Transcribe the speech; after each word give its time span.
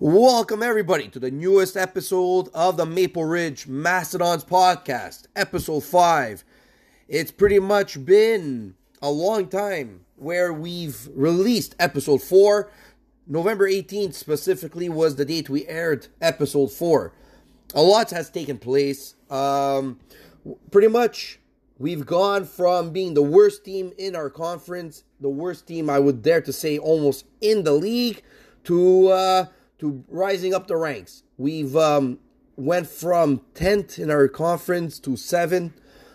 Welcome, 0.00 0.62
everybody, 0.62 1.08
to 1.08 1.18
the 1.18 1.32
newest 1.32 1.76
episode 1.76 2.50
of 2.54 2.76
the 2.76 2.86
Maple 2.86 3.24
Ridge 3.24 3.66
Mastodons 3.66 4.44
podcast, 4.44 5.26
episode 5.34 5.82
5. 5.82 6.44
It's 7.08 7.32
pretty 7.32 7.58
much 7.58 8.04
been 8.04 8.76
a 9.02 9.10
long 9.10 9.48
time 9.48 10.04
where 10.14 10.52
we've 10.52 11.08
released 11.12 11.74
episode 11.80 12.22
4. 12.22 12.70
November 13.26 13.68
18th 13.68 14.14
specifically 14.14 14.88
was 14.88 15.16
the 15.16 15.24
date 15.24 15.50
we 15.50 15.66
aired 15.66 16.06
episode 16.20 16.70
4. 16.70 17.12
A 17.74 17.82
lot 17.82 18.12
has 18.12 18.30
taken 18.30 18.56
place. 18.56 19.16
Um, 19.28 19.98
pretty 20.70 20.86
much, 20.86 21.40
we've 21.76 22.06
gone 22.06 22.44
from 22.44 22.92
being 22.92 23.14
the 23.14 23.22
worst 23.22 23.64
team 23.64 23.92
in 23.98 24.14
our 24.14 24.30
conference, 24.30 25.02
the 25.20 25.28
worst 25.28 25.66
team, 25.66 25.90
I 25.90 25.98
would 25.98 26.22
dare 26.22 26.42
to 26.42 26.52
say, 26.52 26.78
almost 26.78 27.24
in 27.40 27.64
the 27.64 27.72
league, 27.72 28.22
to. 28.62 29.08
Uh, 29.08 29.46
to 29.78 30.04
rising 30.08 30.54
up 30.54 30.66
the 30.66 30.76
ranks. 30.76 31.22
We've 31.36 31.76
um, 31.76 32.18
went 32.56 32.88
from 32.88 33.42
10th 33.54 33.98
in 33.98 34.10
our 34.10 34.28
conference 34.28 34.98
to 35.00 35.10
7th. 35.10 35.72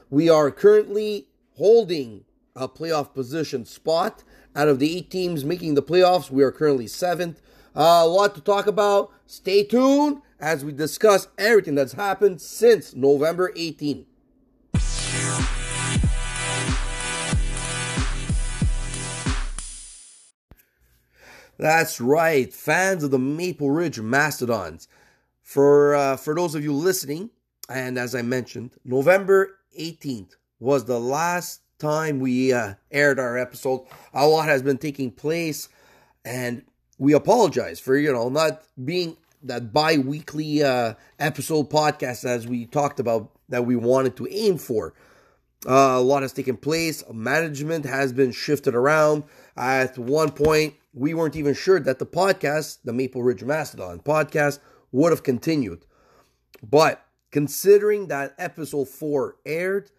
We 0.09 0.29
are 0.29 0.51
currently 0.51 1.27
holding 1.57 2.25
a 2.55 2.67
playoff 2.67 3.13
position 3.13 3.65
spot. 3.65 4.23
Out 4.55 4.67
of 4.67 4.79
the 4.79 4.97
eight 4.97 5.09
teams 5.09 5.43
making 5.43 5.75
the 5.75 5.81
playoffs, 5.81 6.29
we 6.29 6.43
are 6.43 6.51
currently 6.51 6.85
7th. 6.85 7.37
Uh, 7.75 8.01
a 8.03 8.07
lot 8.07 8.35
to 8.35 8.41
talk 8.41 8.67
about. 8.67 9.11
Stay 9.25 9.63
tuned 9.63 10.21
as 10.39 10.63
we 10.63 10.71
discuss 10.71 11.27
everything 11.37 11.75
that's 11.75 11.93
happened 11.93 12.41
since 12.41 12.93
November 12.93 13.51
18th. 13.53 14.05
That's 21.57 22.01
right, 22.01 22.51
fans 22.51 23.03
of 23.03 23.11
the 23.11 23.19
Maple 23.19 23.69
Ridge 23.69 23.99
Mastodons. 23.99 24.87
For 25.41 25.93
uh, 25.93 26.17
for 26.17 26.33
those 26.33 26.55
of 26.55 26.63
you 26.63 26.73
listening, 26.73 27.29
and 27.69 27.97
as 27.97 28.15
I 28.15 28.21
mentioned, 28.21 28.71
November 28.83 29.57
18th 29.79 30.35
was 30.59 30.85
the 30.85 30.99
last 30.99 31.61
time 31.77 32.19
we 32.19 32.53
uh, 32.53 32.75
aired 32.91 33.19
our 33.19 33.37
episode. 33.37 33.85
A 34.13 34.27
lot 34.27 34.47
has 34.47 34.61
been 34.63 34.77
taking 34.77 35.11
place, 35.11 35.69
and 36.25 36.63
we 36.97 37.13
apologize 37.13 37.79
for 37.79 37.95
you 37.95 38.11
know 38.11 38.29
not 38.29 38.63
being 38.83 39.17
that 39.43 39.73
bi-weekly 39.73 40.63
uh, 40.63 40.93
episode 41.19 41.69
podcast 41.69 42.25
as 42.25 42.47
we 42.47 42.65
talked 42.65 42.99
about 42.99 43.29
that 43.49 43.65
we 43.65 43.75
wanted 43.75 44.15
to 44.17 44.27
aim 44.31 44.57
for. 44.57 44.93
Uh, 45.67 45.97
a 45.97 46.01
lot 46.01 46.23
has 46.23 46.33
taken 46.33 46.57
place. 46.57 47.03
Management 47.11 47.85
has 47.85 48.11
been 48.11 48.31
shifted 48.31 48.73
around. 48.73 49.23
At 49.55 49.97
one 49.97 50.31
point, 50.31 50.73
we 50.93 51.13
weren't 51.13 51.35
even 51.35 51.53
sure 51.53 51.79
that 51.79 51.99
the 51.99 52.05
podcast, 52.05 52.79
the 52.83 52.93
Maple 52.93 53.23
Ridge 53.23 53.43
Mastodon 53.43 53.99
podcast, 53.99 54.59
would 54.91 55.11
have 55.11 55.23
continued. 55.23 55.85
But 56.61 57.03
considering 57.31 58.07
that 58.07 58.35
episode 58.37 58.87
four 58.87 59.37
aired, 59.45 59.91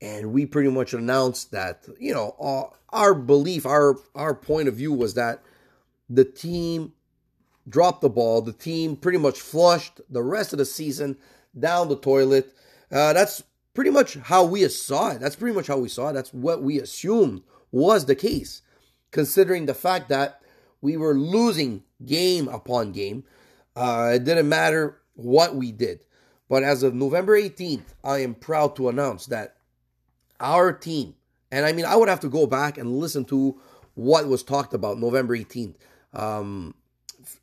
and 0.00 0.32
we 0.32 0.46
pretty 0.46 0.70
much 0.70 0.94
announced 0.94 1.52
that, 1.52 1.86
you 1.98 2.12
know, 2.12 2.34
our, 2.38 2.72
our 2.90 3.14
belief, 3.14 3.66
our 3.66 3.96
our 4.14 4.34
point 4.34 4.68
of 4.68 4.74
view 4.74 4.92
was 4.92 5.14
that 5.14 5.42
the 6.08 6.24
team 6.24 6.92
dropped 7.68 8.00
the 8.00 8.08
ball. 8.08 8.42
The 8.42 8.52
team 8.52 8.96
pretty 8.96 9.18
much 9.18 9.40
flushed 9.40 10.00
the 10.08 10.22
rest 10.22 10.52
of 10.52 10.58
the 10.58 10.64
season 10.64 11.16
down 11.58 11.88
the 11.88 11.96
toilet. 11.96 12.52
Uh, 12.90 13.12
that's 13.12 13.42
pretty 13.74 13.90
much 13.90 14.14
how 14.14 14.44
we 14.44 14.66
saw 14.68 15.10
it. 15.10 15.20
That's 15.20 15.36
pretty 15.36 15.54
much 15.54 15.66
how 15.66 15.78
we 15.78 15.88
saw 15.88 16.08
it. 16.08 16.12
That's 16.12 16.32
what 16.32 16.62
we 16.62 16.78
assumed 16.78 17.42
was 17.70 18.06
the 18.06 18.14
case 18.14 18.62
considering 19.10 19.66
the 19.66 19.74
fact 19.74 20.08
that 20.08 20.40
we 20.80 20.96
were 20.96 21.14
losing 21.14 21.82
game 22.04 22.48
upon 22.48 22.92
game. 22.92 23.24
Uh, 23.74 24.12
it 24.14 24.24
didn't 24.24 24.48
matter 24.48 24.98
what 25.14 25.54
we 25.54 25.72
did. 25.72 26.00
But 26.48 26.62
as 26.62 26.82
of 26.82 26.94
November 26.94 27.40
18th, 27.40 27.94
I 28.04 28.18
am 28.18 28.34
proud 28.34 28.76
to 28.76 28.88
announce 28.88 29.26
that 29.26 29.56
our 30.38 30.72
team, 30.72 31.14
and 31.50 31.66
I 31.66 31.72
mean, 31.72 31.86
I 31.86 31.96
would 31.96 32.08
have 32.08 32.20
to 32.20 32.28
go 32.28 32.46
back 32.46 32.78
and 32.78 32.98
listen 32.98 33.24
to 33.26 33.60
what 33.94 34.28
was 34.28 34.42
talked 34.42 34.74
about 34.74 34.98
November 34.98 35.36
18th. 35.36 35.76
Um, 36.12 36.74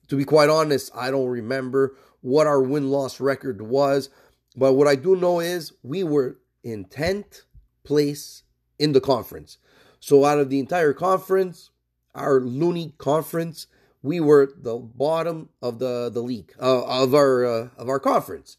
to 0.08 0.16
be 0.16 0.26
quite 0.26 0.50
honest, 0.50 0.92
I 0.96 1.12
don't 1.12 1.28
remember 1.28 1.96
what 2.22 2.48
our 2.48 2.62
win 2.62 2.90
loss 2.90 3.20
record 3.20 3.62
was. 3.62 4.10
But 4.56 4.74
what 4.74 4.88
I 4.88 4.96
do 4.96 5.16
know 5.16 5.40
is 5.40 5.74
we 5.84 6.04
were 6.04 6.38
in 6.64 6.86
10th 6.86 7.42
place 7.84 8.44
in 8.80 8.94
the 8.94 9.02
conference. 9.02 9.58
So 10.04 10.26
out 10.26 10.38
of 10.38 10.50
the 10.50 10.60
entire 10.60 10.92
conference, 10.92 11.70
our 12.14 12.42
loony 12.42 12.94
conference, 12.98 13.68
we 14.02 14.20
were 14.20 14.52
the 14.54 14.76
bottom 14.76 15.48
of 15.62 15.80
the 15.80 16.10
the 16.14 16.20
league 16.20 16.52
uh, 16.62 16.84
of 16.84 17.16
our 17.16 17.46
uh, 17.46 17.70
of 17.78 17.88
our 17.88 18.02
conference. 18.02 18.58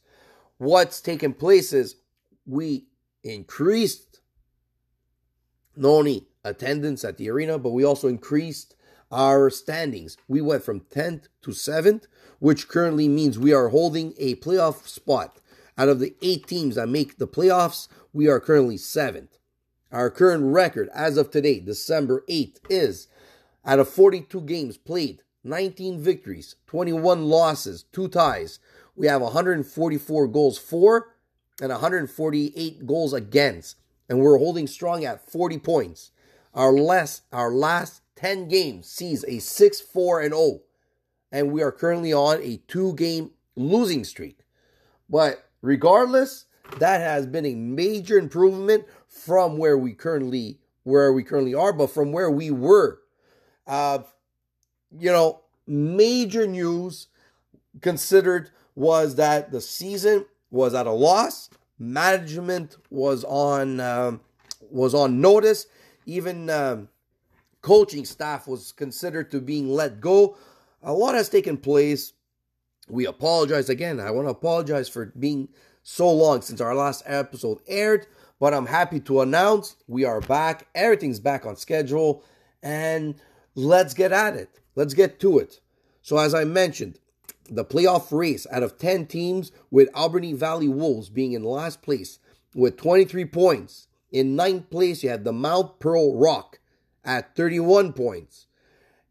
What's 0.56 1.02
taken 1.02 1.34
place 1.34 1.74
is 1.74 1.96
we 2.46 2.86
increased 3.22 4.20
not 5.76 5.90
only 5.90 6.28
attendance 6.44 7.04
at 7.04 7.18
the 7.18 7.28
arena, 7.28 7.58
but 7.58 7.72
we 7.72 7.84
also 7.84 8.08
increased 8.08 8.74
our 9.12 9.50
standings. 9.50 10.16
We 10.26 10.40
went 10.40 10.62
from 10.62 10.80
10th 10.80 11.28
to 11.42 11.50
7th, 11.50 12.04
which 12.38 12.68
currently 12.68 13.06
means 13.06 13.38
we 13.38 13.52
are 13.52 13.68
holding 13.68 14.14
a 14.16 14.36
playoff 14.36 14.88
spot. 14.88 15.40
Out 15.76 15.90
of 15.90 16.00
the 16.00 16.14
eight 16.22 16.46
teams 16.46 16.76
that 16.76 16.88
make 16.88 17.18
the 17.18 17.28
playoffs, 17.28 17.86
we 18.14 18.28
are 18.28 18.40
currently 18.40 18.76
7th. 18.78 19.36
Our 19.94 20.10
current 20.10 20.52
record 20.52 20.90
as 20.92 21.16
of 21.16 21.30
today, 21.30 21.60
December 21.60 22.24
8th, 22.28 22.56
is 22.68 23.06
out 23.64 23.78
of 23.78 23.88
42 23.88 24.40
games 24.40 24.76
played, 24.76 25.22
19 25.44 26.00
victories, 26.00 26.56
21 26.66 27.26
losses, 27.26 27.84
2 27.92 28.08
ties. 28.08 28.58
We 28.96 29.06
have 29.06 29.20
144 29.20 30.26
goals 30.26 30.58
for 30.58 31.14
and 31.62 31.70
148 31.70 32.84
goals 32.84 33.12
against, 33.12 33.76
and 34.08 34.18
we're 34.18 34.38
holding 34.38 34.66
strong 34.66 35.04
at 35.04 35.30
40 35.30 35.58
points. 35.58 36.10
Our 36.54 36.72
last 36.72 37.22
our 37.32 37.52
last 37.52 38.02
10 38.16 38.48
games 38.48 38.88
sees 38.88 39.22
a 39.22 39.36
6-4 39.36 40.24
and 40.24 40.34
0, 40.34 40.62
and 41.30 41.52
we 41.52 41.62
are 41.62 41.70
currently 41.70 42.12
on 42.12 42.38
a 42.42 42.60
2-game 42.66 43.30
losing 43.54 44.02
streak. 44.02 44.40
But 45.08 45.48
regardless, 45.62 46.46
that 46.80 47.00
has 47.00 47.26
been 47.26 47.46
a 47.46 47.54
major 47.54 48.18
improvement 48.18 48.86
from 49.14 49.56
where 49.56 49.78
we 49.78 49.92
currently 49.92 50.58
where 50.82 51.12
we 51.12 51.22
currently 51.22 51.54
are, 51.54 51.72
but 51.72 51.86
from 51.86 52.12
where 52.12 52.30
we 52.30 52.50
were. 52.50 53.00
Uh, 53.66 54.00
you 54.98 55.10
know, 55.10 55.40
major 55.66 56.46
news 56.46 57.06
considered 57.80 58.50
was 58.74 59.14
that 59.16 59.50
the 59.50 59.60
season 59.60 60.26
was 60.50 60.74
at 60.74 60.86
a 60.86 60.92
loss. 60.92 61.48
Management 61.78 62.76
was 62.90 63.24
on 63.24 63.80
um, 63.80 64.20
was 64.70 64.94
on 64.94 65.20
notice. 65.20 65.66
Even 66.06 66.50
um, 66.50 66.88
coaching 67.62 68.04
staff 68.04 68.46
was 68.46 68.72
considered 68.72 69.30
to 69.30 69.40
being 69.40 69.68
let 69.68 70.00
go. 70.00 70.36
A 70.82 70.92
lot 70.92 71.14
has 71.14 71.28
taken 71.28 71.56
place. 71.56 72.12
We 72.88 73.06
apologize 73.06 73.70
again. 73.70 73.98
I 73.98 74.10
want 74.10 74.26
to 74.26 74.32
apologize 74.32 74.88
for 74.88 75.06
being 75.18 75.48
so 75.84 76.10
long 76.10 76.40
since 76.40 76.60
our 76.60 76.74
last 76.74 77.02
episode 77.06 77.58
aired, 77.68 78.06
but 78.40 78.54
I'm 78.54 78.66
happy 78.66 78.98
to 79.00 79.20
announce 79.20 79.76
we 79.86 80.04
are 80.04 80.20
back. 80.22 80.66
Everything's 80.74 81.20
back 81.20 81.46
on 81.46 81.56
schedule, 81.56 82.24
and 82.62 83.14
let's 83.54 83.94
get 83.94 84.10
at 84.10 84.34
it. 84.34 84.60
Let's 84.74 84.94
get 84.94 85.20
to 85.20 85.38
it. 85.38 85.60
So, 86.02 86.18
as 86.18 86.34
I 86.34 86.44
mentioned, 86.44 86.98
the 87.50 87.66
playoff 87.66 88.10
race 88.10 88.46
out 88.50 88.62
of 88.62 88.78
10 88.78 89.06
teams, 89.06 89.52
with 89.70 89.90
Albany 89.94 90.32
Valley 90.32 90.68
Wolves 90.68 91.10
being 91.10 91.32
in 91.32 91.44
last 91.44 91.82
place 91.82 92.18
with 92.54 92.78
23 92.78 93.26
points. 93.26 93.86
In 94.10 94.36
ninth 94.36 94.70
place, 94.70 95.02
you 95.02 95.10
have 95.10 95.24
the 95.24 95.32
Mount 95.32 95.78
Pearl 95.80 96.16
Rock 96.16 96.60
at 97.04 97.36
31 97.36 97.92
points. 97.92 98.46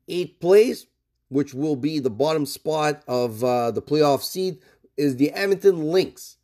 Eighth 0.08 0.40
place, 0.40 0.88
which 1.30 1.54
will 1.54 1.76
be 1.76 2.00
the 2.00 2.10
bottom 2.10 2.48
spot 2.48 3.04
of 3.08 3.44
uh, 3.44 3.70
the 3.70 3.82
playoff 3.82 4.24
seed, 4.24 4.58
is 4.98 5.18
the 5.18 5.32
Edmonton 5.32 5.92
Lynx 5.92 6.38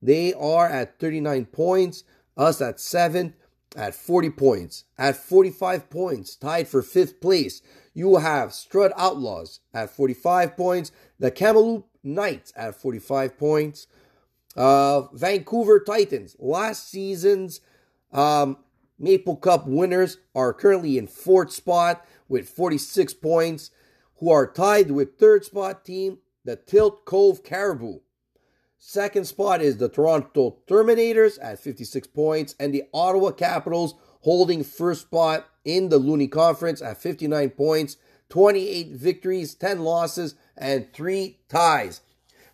they 0.00 0.32
are 0.34 0.68
at 0.68 0.98
39 0.98 1.46
points, 1.46 2.04
us 2.36 2.60
at 2.60 2.76
7th 2.76 3.34
at 3.76 3.94
40 3.94 4.30
points. 4.30 4.84
At 4.96 5.16
45 5.16 5.90
points, 5.90 6.36
tied 6.36 6.68
for 6.68 6.82
5th 6.82 7.20
place, 7.20 7.62
you 7.94 8.16
have 8.16 8.50
Strud 8.50 8.92
Outlaws 8.96 9.60
at 9.74 9.90
45 9.90 10.56
points, 10.56 10.92
the 11.18 11.30
Kamloops 11.30 11.88
Knights 12.04 12.52
at 12.56 12.80
45 12.80 13.36
points, 13.36 13.86
uh, 14.56 15.02
Vancouver 15.12 15.80
Titans, 15.80 16.36
last 16.38 16.90
season's 16.90 17.60
um, 18.12 18.56
Maple 18.98 19.36
Cup 19.36 19.66
winners, 19.66 20.18
are 20.34 20.52
currently 20.52 20.96
in 20.96 21.08
4th 21.08 21.50
spot 21.50 22.06
with 22.28 22.48
46 22.48 23.14
points, 23.14 23.70
who 24.18 24.30
are 24.30 24.50
tied 24.50 24.90
with 24.90 25.18
3rd 25.18 25.44
spot 25.44 25.84
team, 25.84 26.18
the 26.44 26.56
Tilt 26.56 27.04
Cove 27.04 27.42
Caribou 27.42 28.00
Second 28.78 29.26
spot 29.26 29.60
is 29.60 29.76
the 29.76 29.88
Toronto 29.88 30.58
Terminators 30.68 31.38
at 31.42 31.58
56 31.58 32.06
points, 32.08 32.54
and 32.60 32.72
the 32.72 32.84
Ottawa 32.94 33.32
Capitals 33.32 33.94
holding 34.20 34.62
first 34.62 35.02
spot 35.02 35.48
in 35.64 35.88
the 35.88 35.98
Looney 35.98 36.28
Conference 36.28 36.80
at 36.80 37.02
59 37.02 37.50
points, 37.50 37.96
28 38.28 38.90
victories, 38.90 39.54
10 39.54 39.80
losses, 39.80 40.36
and 40.56 40.92
three 40.92 41.38
ties. 41.48 42.02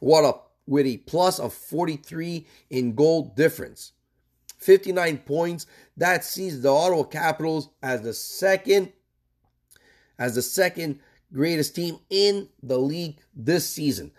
What 0.00 0.24
a 0.24 0.38
with 0.66 0.86
a 0.86 0.96
plus 0.98 1.38
of 1.38 1.52
43 1.52 2.46
in 2.70 2.94
goal 2.94 3.34
difference. 3.36 3.92
59 4.58 5.18
points. 5.18 5.66
That 5.98 6.24
sees 6.24 6.62
the 6.62 6.72
Ottawa 6.72 7.02
Capitals 7.02 7.68
as 7.82 8.00
the 8.00 8.14
second 8.14 8.92
as 10.18 10.36
the 10.36 10.42
second 10.42 11.00
greatest 11.32 11.74
team 11.74 11.98
in 12.08 12.48
the 12.62 12.78
league 12.78 13.18
this 13.34 13.68
season. 13.68 14.12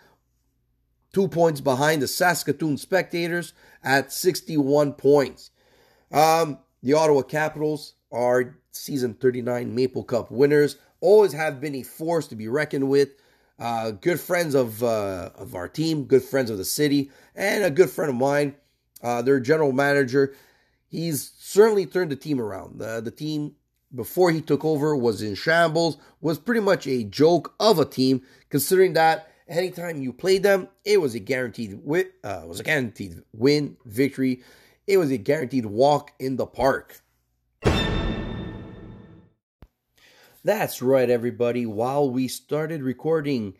Two 1.16 1.28
points 1.28 1.62
behind 1.62 2.02
the 2.02 2.08
Saskatoon 2.08 2.76
Spectators 2.76 3.54
at 3.82 4.12
61 4.12 4.92
points. 4.92 5.50
Um, 6.12 6.58
the 6.82 6.92
Ottawa 6.92 7.22
Capitals 7.22 7.94
are 8.12 8.58
season 8.70 9.14
39 9.14 9.74
Maple 9.74 10.04
Cup 10.04 10.30
winners. 10.30 10.76
Always 11.00 11.32
have 11.32 11.58
been 11.58 11.74
a 11.74 11.84
force 11.84 12.28
to 12.28 12.36
be 12.36 12.48
reckoned 12.48 12.90
with. 12.90 13.12
Uh, 13.58 13.92
good 13.92 14.20
friends 14.20 14.54
of 14.54 14.82
uh, 14.82 15.30
of 15.36 15.54
our 15.54 15.68
team, 15.68 16.04
good 16.04 16.22
friends 16.22 16.50
of 16.50 16.58
the 16.58 16.66
city, 16.66 17.10
and 17.34 17.64
a 17.64 17.70
good 17.70 17.88
friend 17.88 18.10
of 18.10 18.16
mine. 18.16 18.54
Uh, 19.02 19.22
their 19.22 19.40
general 19.40 19.72
manager, 19.72 20.34
he's 20.86 21.32
certainly 21.38 21.86
turned 21.86 22.10
the 22.10 22.16
team 22.16 22.38
around. 22.38 22.78
The, 22.78 23.00
the 23.00 23.10
team 23.10 23.54
before 23.94 24.32
he 24.32 24.42
took 24.42 24.66
over 24.66 24.94
was 24.94 25.22
in 25.22 25.34
shambles, 25.34 25.96
was 26.20 26.38
pretty 26.38 26.60
much 26.60 26.86
a 26.86 27.04
joke 27.04 27.54
of 27.58 27.78
a 27.78 27.86
team, 27.86 28.20
considering 28.50 28.92
that 28.92 29.30
anytime 29.48 30.02
you 30.02 30.12
played 30.12 30.42
them, 30.42 30.68
it 30.84 31.00
was 31.00 31.14
a 31.14 31.20
guaranteed 31.20 31.80
win, 31.82 32.06
uh, 32.24 32.42
was 32.46 32.60
a 32.60 32.64
guaranteed 32.64 33.22
win, 33.32 33.76
victory. 33.84 34.42
It 34.86 34.98
was 34.98 35.10
a 35.10 35.18
guaranteed 35.18 35.66
walk 35.66 36.12
in 36.18 36.36
the 36.36 36.46
park. 36.46 37.00
That's 40.44 40.80
right, 40.80 41.10
everybody. 41.10 41.66
While 41.66 42.10
we 42.10 42.28
started 42.28 42.82
recording 42.82 43.56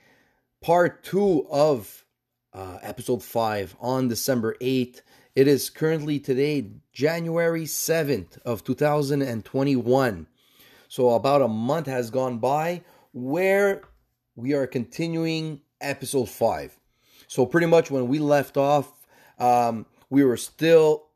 part 0.62 1.03
two 1.03 1.47
of 1.50 2.05
uh, 2.53 2.79
episode 2.81 3.25
five 3.25 3.75
on 3.81 4.06
December 4.09 4.56
8th, 4.61 5.00
it 5.35 5.49
is 5.49 5.69
currently 5.69 6.21
today, 6.21 6.71
January 6.93 7.65
7th 7.65 8.38
of 8.44 8.62
2021. 8.62 10.27
So 10.88 11.11
about 11.11 11.43
a 11.43 11.49
month 11.49 11.87
has 11.88 12.11
gone 12.11 12.38
by 12.38 12.83
where 13.12 13.83
we 14.37 14.55
are 14.55 14.69
continuing 14.69 15.61
episode 15.81 16.28
five. 16.28 16.78
So 17.28 17.46
pretty 17.46 17.67
much 17.67 17.90
when 17.90 18.08
we 18.08 18.19
left 18.19 18.56
off, 18.56 19.06
um, 19.38 19.87
we 20.11 20.25
were 20.25 20.37
still 20.37 21.06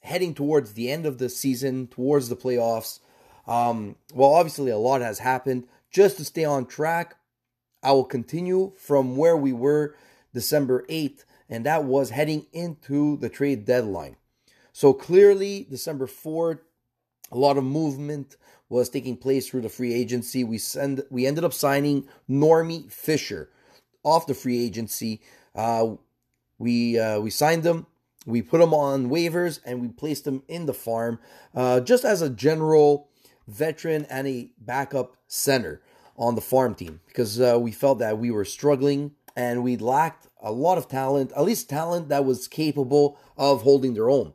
heading 0.00 0.34
towards 0.34 0.74
the 0.74 0.90
end 0.90 1.06
of 1.06 1.18
the 1.18 1.28
season, 1.28 1.86
towards 1.86 2.28
the 2.28 2.36
playoffs. 2.36 3.00
Um, 3.46 3.96
well, 4.14 4.34
obviously 4.34 4.70
a 4.70 4.78
lot 4.78 5.00
has 5.00 5.18
happened. 5.18 5.66
Just 5.90 6.18
to 6.18 6.24
stay 6.24 6.44
on 6.44 6.66
track, 6.66 7.16
I 7.82 7.92
will 7.92 8.04
continue 8.04 8.72
from 8.76 9.16
where 9.16 9.36
we 9.36 9.52
were 9.52 9.94
December 10.34 10.84
8th 10.88 11.24
and 11.48 11.64
that 11.64 11.84
was 11.84 12.10
heading 12.10 12.46
into 12.52 13.16
the 13.16 13.28
trade 13.28 13.64
deadline. 13.64 14.16
So 14.72 14.92
clearly, 14.92 15.66
December 15.68 16.06
4th, 16.06 16.60
a 17.32 17.38
lot 17.38 17.56
of 17.56 17.64
movement 17.64 18.36
was 18.68 18.88
taking 18.90 19.16
place 19.16 19.48
through 19.48 19.62
the 19.62 19.68
free 19.68 19.94
agency. 19.94 20.44
We 20.44 20.58
send 20.58 21.02
we 21.10 21.26
ended 21.26 21.44
up 21.44 21.54
signing 21.54 22.06
Normie 22.28 22.90
Fisher 22.90 23.50
off 24.08 24.26
the 24.26 24.34
free 24.34 24.64
agency. 24.64 25.20
Uh, 25.54 25.94
we 26.58 26.98
uh, 26.98 27.20
we 27.20 27.30
signed 27.30 27.62
them, 27.62 27.86
We 28.26 28.42
put 28.42 28.58
them 28.58 28.74
on 28.74 29.08
waivers 29.08 29.60
and 29.64 29.80
we 29.80 29.88
placed 29.88 30.24
them 30.24 30.42
in 30.48 30.66
the 30.66 30.74
farm 30.74 31.18
uh, 31.54 31.80
just 31.80 32.04
as 32.04 32.22
a 32.22 32.30
general 32.30 33.08
veteran 33.46 34.06
and 34.10 34.26
a 34.26 34.50
backup 34.58 35.16
center 35.26 35.80
on 36.16 36.34
the 36.34 36.40
farm 36.40 36.74
team 36.74 37.00
because 37.06 37.40
uh, 37.40 37.58
we 37.60 37.70
felt 37.70 38.00
that 38.00 38.18
we 38.18 38.30
were 38.30 38.44
struggling 38.44 39.12
and 39.36 39.62
we 39.62 39.76
lacked 39.76 40.26
a 40.42 40.50
lot 40.50 40.78
of 40.78 40.88
talent, 40.88 41.32
at 41.36 41.44
least 41.44 41.70
talent 41.70 42.08
that 42.08 42.24
was 42.24 42.48
capable 42.48 43.18
of 43.36 43.62
holding 43.62 43.94
their 43.94 44.10
own. 44.10 44.34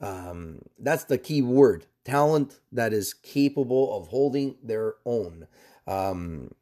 Um, 0.00 0.60
that's 0.78 1.04
the 1.04 1.18
key 1.18 1.42
word 1.42 1.86
talent 2.04 2.60
that 2.70 2.92
is 2.92 3.12
capable 3.12 3.96
of 3.96 4.08
holding 4.08 4.54
their 4.62 4.94
own. 5.04 5.48
Um, 5.86 6.52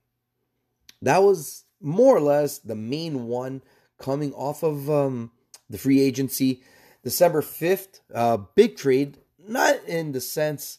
that 1.02 1.22
was 1.22 1.63
more 1.84 2.16
or 2.16 2.20
less 2.20 2.58
the 2.58 2.74
main 2.74 3.26
one 3.26 3.62
coming 3.98 4.32
off 4.32 4.62
of 4.62 4.90
um, 4.90 5.30
the 5.68 5.78
free 5.78 6.00
agency. 6.00 6.62
December 7.02 7.42
5th, 7.42 8.00
uh, 8.14 8.38
big 8.54 8.76
trade, 8.76 9.18
not 9.46 9.76
in 9.86 10.12
the 10.12 10.20
sense 10.20 10.78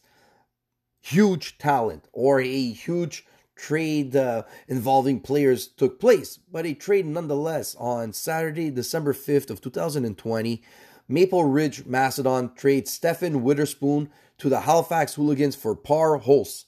huge 1.01 1.59
talent 1.59 2.07
or 2.13 2.41
a 2.41 2.71
huge 2.71 3.25
trade 3.55 4.15
uh, 4.15 4.43
involving 4.67 5.19
players 5.19 5.67
took 5.67 5.99
place, 5.99 6.37
but 6.51 6.65
a 6.65 6.73
trade 6.73 7.05
nonetheless 7.05 7.75
on 7.75 8.11
Saturday, 8.11 8.71
December 8.71 9.13
5th 9.13 9.49
of 9.49 9.61
2020. 9.61 10.63
Maple 11.07 11.43
Ridge 11.43 11.85
Mastodon 11.85 12.53
trades 12.55 12.91
Stefan 12.91 13.43
Witherspoon 13.43 14.09
to 14.39 14.49
the 14.49 14.61
Halifax 14.61 15.13
Hooligans 15.13 15.55
for 15.55 15.75
Par 15.75 16.19
Hulse. 16.19 16.65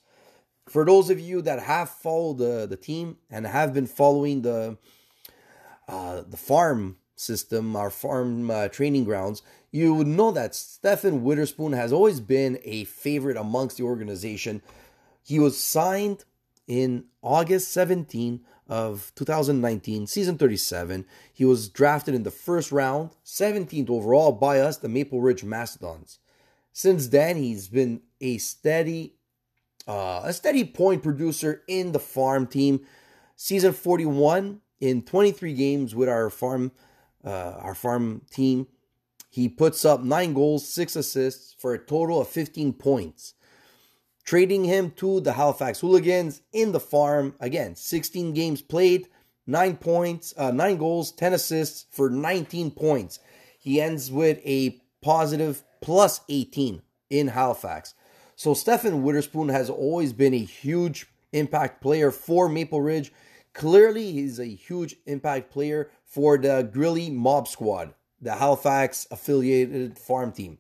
For 0.69 0.85
those 0.85 1.09
of 1.09 1.19
you 1.19 1.41
that 1.43 1.59
have 1.61 1.89
followed 1.89 2.39
the, 2.39 2.67
the 2.67 2.77
team 2.77 3.17
and 3.29 3.47
have 3.47 3.73
been 3.73 3.87
following 3.87 4.41
the 4.41 4.77
uh, 5.87 6.23
the 6.27 6.37
farm 6.37 6.97
system, 7.15 7.75
our 7.75 7.89
farm 7.89 8.51
uh, 8.51 8.67
training 8.67 9.05
grounds, 9.05 9.41
you 9.71 9.93
would 9.93 10.07
know 10.07 10.31
that 10.31 10.53
Stefan 10.53 11.23
Witherspoon 11.23 11.71
has 11.73 11.93
always 11.93 12.19
been 12.19 12.59
a 12.63 12.83
favorite 12.83 13.37
amongst 13.37 13.77
the 13.77 13.83
organization. 13.83 14.61
He 15.23 15.39
was 15.39 15.61
signed 15.61 16.25
in 16.67 17.05
August 17.21 17.71
17 17.71 18.41
of 18.67 19.13
2019, 19.15 20.07
season 20.07 20.37
37. 20.37 21.05
He 21.33 21.45
was 21.45 21.69
drafted 21.69 22.13
in 22.13 22.23
the 22.23 22.31
first 22.31 22.71
round, 22.71 23.11
17th 23.25 23.89
overall 23.89 24.33
by 24.33 24.59
us, 24.59 24.77
the 24.77 24.89
Maple 24.89 25.21
Ridge 25.21 25.43
Mastodons. 25.43 26.19
Since 26.73 27.07
then, 27.07 27.37
he's 27.37 27.69
been 27.69 28.01
a 28.21 28.37
steady, 28.37 29.16
uh, 29.87 30.21
a 30.23 30.33
steady 30.33 30.63
point 30.63 31.03
producer 31.03 31.63
in 31.67 31.91
the 31.91 31.99
farm 31.99 32.47
team. 32.47 32.81
Season 33.35 33.73
41 33.73 34.61
in 34.79 35.01
23 35.03 35.53
games 35.53 35.95
with 35.95 36.09
our 36.09 36.29
farm, 36.29 36.71
uh, 37.23 37.55
our 37.59 37.75
farm 37.75 38.21
team. 38.31 38.67
He 39.29 39.47
puts 39.47 39.85
up 39.85 40.03
nine 40.03 40.33
goals, 40.33 40.67
six 40.67 40.95
assists 40.95 41.53
for 41.59 41.73
a 41.73 41.79
total 41.79 42.21
of 42.21 42.27
15 42.27 42.73
points 42.73 43.33
trading 44.27 44.65
him 44.65 44.91
to 44.91 45.21
the 45.21 45.31
Halifax 45.31 45.79
Hooligans 45.79 46.41
in 46.51 46.73
the 46.73 46.81
farm. 46.81 47.33
Again, 47.39 47.77
16 47.77 48.33
games 48.33 48.61
played, 48.61 49.07
9 49.47 49.77
points, 49.77 50.33
uh, 50.35 50.51
9 50.51 50.75
goals, 50.75 51.13
10 51.13 51.31
assists 51.31 51.85
for 51.91 52.09
19 52.09 52.71
points. 52.71 53.19
He 53.57 53.79
ends 53.79 54.11
with 54.11 54.39
a 54.45 54.81
positive 55.01 55.63
plus 55.81 56.19
18 56.27 56.81
in 57.09 57.29
Halifax. 57.29 57.94
So 58.37 58.53
Stefan 58.53 59.01
Witherspoon 59.01 59.49
has 59.49 59.67
always 59.67 60.13
been 60.13 60.35
a 60.35 60.37
huge 60.37 61.07
impact 61.33 61.81
player 61.81 62.11
for 62.11 62.47
Maple 62.47 62.83
Ridge. 62.83 63.11
Clearly, 63.53 64.11
he's 64.11 64.37
a 64.37 64.45
huge 64.45 64.95
impact 65.07 65.49
player 65.49 65.89
for 66.06 66.37
the 66.37 66.69
Grilly 66.71 67.09
Mob 67.09 67.47
Squad, 67.47 67.95
the 68.21 68.35
Halifax 68.35 69.07
affiliated 69.09 69.97
farm 69.97 70.31
team. 70.31 70.59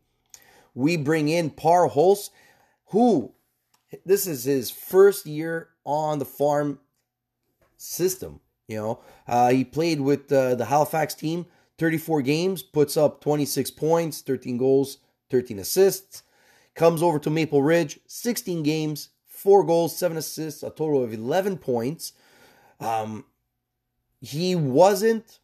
We 0.73 0.97
bring 0.97 1.29
in 1.29 1.51
Par 1.51 1.87
Hulse, 1.87 2.31
who 2.87 3.33
this 4.03 4.25
is 4.25 4.45
his 4.45 4.71
first 4.71 5.27
year 5.27 5.69
on 5.85 6.17
the 6.17 6.25
farm 6.25 6.79
system. 7.77 8.39
You 8.67 8.77
know, 8.77 8.99
uh, 9.27 9.49
he 9.49 9.63
played 9.63 10.01
with 10.01 10.31
uh, 10.31 10.55
the 10.55 10.65
Halifax 10.65 11.13
team, 11.13 11.45
34 11.77 12.23
games, 12.23 12.63
puts 12.63 12.97
up 12.97 13.21
26 13.21 13.69
points, 13.69 14.21
13 14.21 14.57
goals, 14.57 14.97
13 15.29 15.59
assists. 15.59 16.23
Comes 16.77 17.01
over 17.01 17.17
to 17.17 17.31
Maple 17.31 17.63
Ridge, 17.63 17.99
16 18.05 18.61
games, 18.61 19.09
4 19.25 19.63
goals, 19.63 19.97
7 19.97 20.15
assists, 20.15 20.61
a 20.61 20.69
total 20.69 21.03
of 21.03 21.11
11 21.11 21.57
points. 21.57 22.13
Um, 22.79 23.25
he 24.21 24.55
wasn't. 24.55 25.39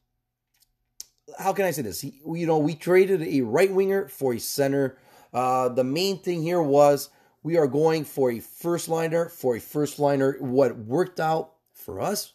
How 1.39 1.51
can 1.51 1.65
I 1.65 1.71
say 1.71 1.81
this? 1.81 2.01
He, 2.01 2.21
you 2.23 2.45
know, 2.45 2.59
we 2.59 2.75
traded 2.75 3.23
a 3.23 3.41
right 3.41 3.73
winger 3.73 4.07
for 4.09 4.35
a 4.35 4.39
center. 4.39 4.99
Uh, 5.33 5.69
the 5.69 5.83
main 5.83 6.19
thing 6.19 6.43
here 6.43 6.61
was 6.61 7.09
we 7.41 7.57
are 7.57 7.65
going 7.65 8.05
for 8.05 8.29
a 8.29 8.39
first 8.39 8.87
liner. 8.87 9.27
For 9.27 9.55
a 9.55 9.59
first 9.59 9.97
liner, 9.97 10.37
what 10.39 10.77
worked 10.77 11.19
out 11.19 11.53
for 11.73 11.99
us 11.99 12.33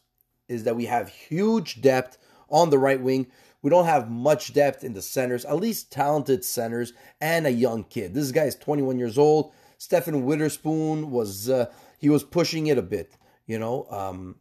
is 0.48 0.64
that 0.64 0.74
we 0.74 0.86
have 0.86 1.08
huge 1.08 1.80
depth 1.80 2.18
on 2.50 2.70
the 2.70 2.78
right 2.78 3.00
wing. 3.00 3.28
We 3.62 3.70
don't 3.70 3.86
have 3.86 4.10
much 4.10 4.52
depth 4.52 4.84
in 4.84 4.92
the 4.92 5.02
centers, 5.02 5.44
at 5.44 5.56
least 5.56 5.90
talented 5.90 6.44
centers, 6.44 6.92
and 7.20 7.46
a 7.46 7.50
young 7.50 7.84
kid. 7.84 8.14
This 8.14 8.30
guy 8.30 8.44
is 8.44 8.54
21 8.54 8.98
years 8.98 9.18
old. 9.18 9.52
Stephen 9.78 10.24
Witherspoon 10.24 11.10
was 11.10 11.48
uh, 11.48 11.66
he 11.98 12.08
was 12.08 12.22
pushing 12.22 12.68
it 12.68 12.78
a 12.78 12.82
bit, 12.82 13.16
you 13.46 13.58
know. 13.58 13.86
Um, 13.90 14.36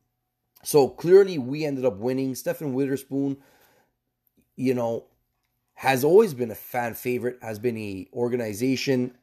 so 0.63 0.87
clearly, 0.87 1.37
we 1.37 1.65
ended 1.65 1.85
up 1.85 1.97
winning. 1.97 2.35
Stephen 2.35 2.73
Witherspoon, 2.73 3.37
you 4.55 4.73
know, 4.73 5.05
has 5.75 6.03
always 6.03 6.33
been 6.33 6.51
a 6.51 6.55
fan 6.55 6.93
favorite. 6.93 7.39
Has 7.41 7.59
been 7.59 7.77
a 7.77 8.07
organization 8.13 9.15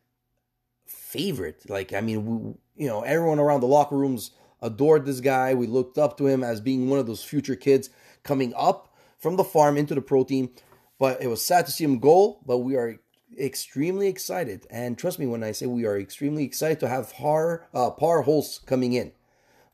favorite. 0.86 1.68
Like, 1.68 1.92
I 1.92 2.00
mean, 2.00 2.24
we, 2.24 2.54
you 2.84 2.88
know, 2.88 3.02
everyone 3.02 3.38
around 3.38 3.60
the 3.60 3.66
locker 3.66 3.96
rooms 3.96 4.32
adored 4.60 5.04
this 5.04 5.20
guy. 5.20 5.54
We 5.54 5.66
looked 5.66 5.98
up 5.98 6.16
to 6.18 6.26
him 6.26 6.42
as 6.42 6.60
being 6.60 6.88
one 6.88 6.98
of 6.98 7.06
those 7.06 7.22
future 7.22 7.56
kids 7.56 7.90
coming 8.22 8.52
up 8.56 8.93
from 9.24 9.36
the 9.36 9.42
farm 9.42 9.78
into 9.78 9.94
the 9.94 10.02
pro 10.02 10.22
team. 10.22 10.50
But 10.98 11.22
it 11.22 11.28
was 11.28 11.42
sad 11.42 11.64
to 11.64 11.72
see 11.72 11.82
him 11.82 11.98
go, 11.98 12.40
but 12.44 12.58
we 12.58 12.76
are 12.76 13.00
extremely 13.40 14.06
excited. 14.06 14.66
And 14.68 14.98
trust 14.98 15.18
me 15.18 15.26
when 15.26 15.42
I 15.42 15.52
say 15.52 15.64
we 15.64 15.86
are 15.86 15.98
extremely 15.98 16.44
excited 16.44 16.78
to 16.80 16.88
have 16.88 17.12
Har, 17.12 17.66
uh, 17.72 17.90
Par 17.90 18.20
Holst 18.20 18.66
coming 18.66 18.92
in. 18.92 19.12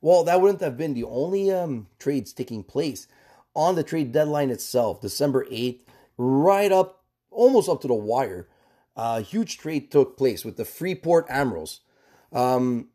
Well, 0.00 0.22
that 0.22 0.40
wouldn't 0.40 0.62
have 0.62 0.78
been 0.78 0.94
the 0.94 1.04
only 1.04 1.50
um, 1.50 1.88
trades 1.98 2.32
taking 2.32 2.62
place 2.62 3.08
on 3.54 3.74
the 3.74 3.82
trade 3.82 4.12
deadline 4.12 4.50
itself, 4.50 5.00
December 5.00 5.44
8th, 5.46 5.80
right 6.16 6.70
up, 6.70 7.02
almost 7.32 7.68
up 7.68 7.80
to 7.80 7.88
the 7.88 7.94
wire. 7.94 8.48
A 8.96 9.00
uh, 9.00 9.20
huge 9.20 9.58
trade 9.58 9.90
took 9.90 10.16
place 10.16 10.44
with 10.44 10.56
the 10.58 10.64
Freeport 10.64 11.26
Admirals. 11.28 11.80
Um, 12.32 12.88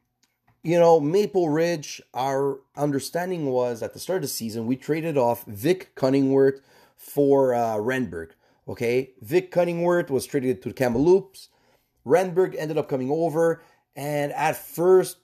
you 0.65 0.79
know, 0.79 1.00
Maple 1.00 1.50
Ridge, 1.50 2.01
our 2.15 2.60
understanding 2.75 3.45
was 3.45 3.84
at 3.84 3.93
the 3.93 4.00
start 4.00 4.17
of 4.17 4.22
the 4.24 4.27
season, 4.27 4.65
we 4.65 4.75
traded 4.75 5.15
off 5.15 5.45
Vic 5.45 5.91
Cunningworth 5.95 6.62
for 6.98 7.53
uh, 7.53 7.75
Renberg. 7.75 8.31
Okay, 8.67 9.12
Vic 9.22 9.51
Cunningworth 9.51 10.10
was 10.10 10.25
traded 10.25 10.63
to 10.63 10.69
the 10.69 10.74
Kamloops. 10.74 11.50
Renberg 12.03 12.55
ended 12.57 12.79
up 12.79 12.89
coming 12.89 13.12
over, 13.12 13.62
and 13.95 14.31
at 14.31 14.57
first, 14.57 15.17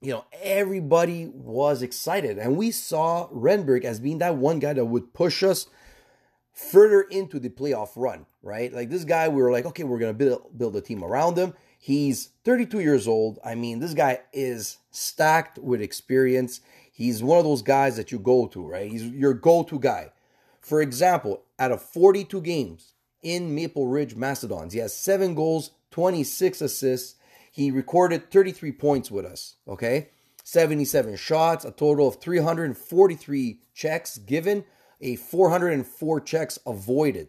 you 0.00 0.10
know, 0.10 0.24
everybody 0.42 1.26
was 1.26 1.82
excited, 1.82 2.38
and 2.38 2.56
we 2.56 2.70
saw 2.70 3.28
Renberg 3.28 3.84
as 3.84 4.00
being 4.00 4.18
that 4.18 4.36
one 4.36 4.58
guy 4.58 4.72
that 4.72 4.86
would 4.86 5.12
push 5.12 5.42
us 5.42 5.66
further 6.50 7.02
into 7.02 7.38
the 7.38 7.50
playoff 7.50 7.90
run. 7.94 8.24
Right, 8.42 8.72
like 8.72 8.88
this 8.88 9.04
guy, 9.04 9.28
we 9.28 9.42
were 9.42 9.52
like, 9.52 9.66
okay, 9.66 9.84
we're 9.84 9.98
gonna 9.98 10.14
build 10.14 10.56
build 10.56 10.74
a 10.76 10.80
team 10.80 11.04
around 11.04 11.36
him. 11.36 11.52
He's 11.84 12.28
32 12.44 12.78
years 12.78 13.08
old. 13.08 13.40
I 13.44 13.56
mean, 13.56 13.80
this 13.80 13.92
guy 13.92 14.20
is 14.32 14.78
stacked 14.92 15.58
with 15.58 15.80
experience. 15.80 16.60
He's 16.92 17.24
one 17.24 17.38
of 17.38 17.44
those 17.44 17.62
guys 17.62 17.96
that 17.96 18.12
you 18.12 18.20
go 18.20 18.46
to, 18.46 18.64
right? 18.64 18.88
He's 18.88 19.04
your 19.04 19.34
go-to 19.34 19.80
guy. 19.80 20.12
For 20.60 20.80
example, 20.80 21.42
out 21.58 21.72
of 21.72 21.82
42 21.82 22.40
games 22.42 22.92
in 23.20 23.52
Maple 23.52 23.88
Ridge 23.88 24.14
Mastodons, 24.14 24.74
he 24.74 24.78
has 24.78 24.94
seven 24.96 25.34
goals, 25.34 25.72
26 25.90 26.60
assists. 26.60 27.16
He 27.50 27.72
recorded 27.72 28.30
33 28.30 28.70
points 28.70 29.10
with 29.10 29.24
us, 29.24 29.56
okay? 29.66 30.10
77 30.44 31.16
shots, 31.16 31.64
a 31.64 31.72
total 31.72 32.06
of 32.06 32.20
343 32.20 33.58
checks 33.74 34.18
given, 34.18 34.64
a 35.00 35.16
404 35.16 36.20
checks 36.20 36.60
avoided. 36.64 37.26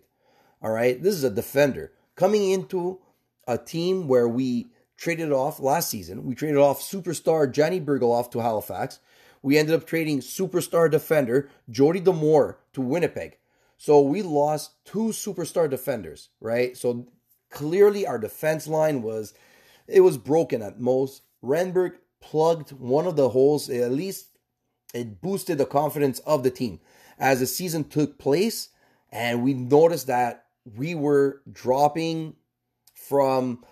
All 0.62 0.70
right, 0.70 1.02
this 1.02 1.16
is 1.16 1.24
a 1.24 1.32
defender 1.32 1.92
coming 2.16 2.52
into 2.52 3.00
a 3.48 3.58
team 3.58 4.08
where 4.08 4.28
we 4.28 4.68
traded 4.98 5.32
off 5.32 5.60
last 5.60 5.90
season. 5.90 6.26
We 6.26 6.36
traded 6.36 6.58
off 6.58 6.82
superstar 6.82 7.52
Johnny 7.52 7.82
Bergeloff 7.82 8.32
to 8.32 8.40
Halifax. 8.40 9.00
We 9.42 9.58
ended 9.58 9.76
up 9.76 9.86
trading 9.86 10.20
superstar 10.20 10.90
defender 10.90 11.50
Jody 11.70 12.00
Damour 12.00 12.58
to 12.74 12.82
Winnipeg. 12.82 13.38
So 13.78 14.00
we 14.00 14.22
lost 14.22 14.84
two 14.86 15.08
superstar 15.08 15.70
defenders, 15.70 16.30
right? 16.40 16.78
So 16.78 17.08
clearly 17.50 18.08
our 18.08 18.18
defense 18.18 18.68
line 18.68 19.02
was 19.02 19.34
it 19.88 20.02
was 20.02 20.18
broken 20.18 20.62
at 20.62 20.80
most. 20.80 21.24
Renberg 21.44 21.96
plugged 22.22 22.72
one 22.72 23.06
of 23.06 23.18
the 23.18 23.30
holes. 23.30 23.70
At 23.70 23.92
least 23.92 24.28
it 24.94 25.22
boosted 25.22 25.58
the 25.58 25.66
confidence 25.66 26.20
of 26.20 26.44
the 26.44 26.52
team 26.52 26.80
as 27.20 27.40
the 27.40 27.46
season 27.46 27.84
took 27.84 28.18
place, 28.18 28.70
and 29.12 29.44
we 29.44 29.54
noticed 29.54 30.08
that 30.08 30.46
we 30.64 30.96
were 30.96 31.42
dropping 31.52 32.36
from 33.08 33.64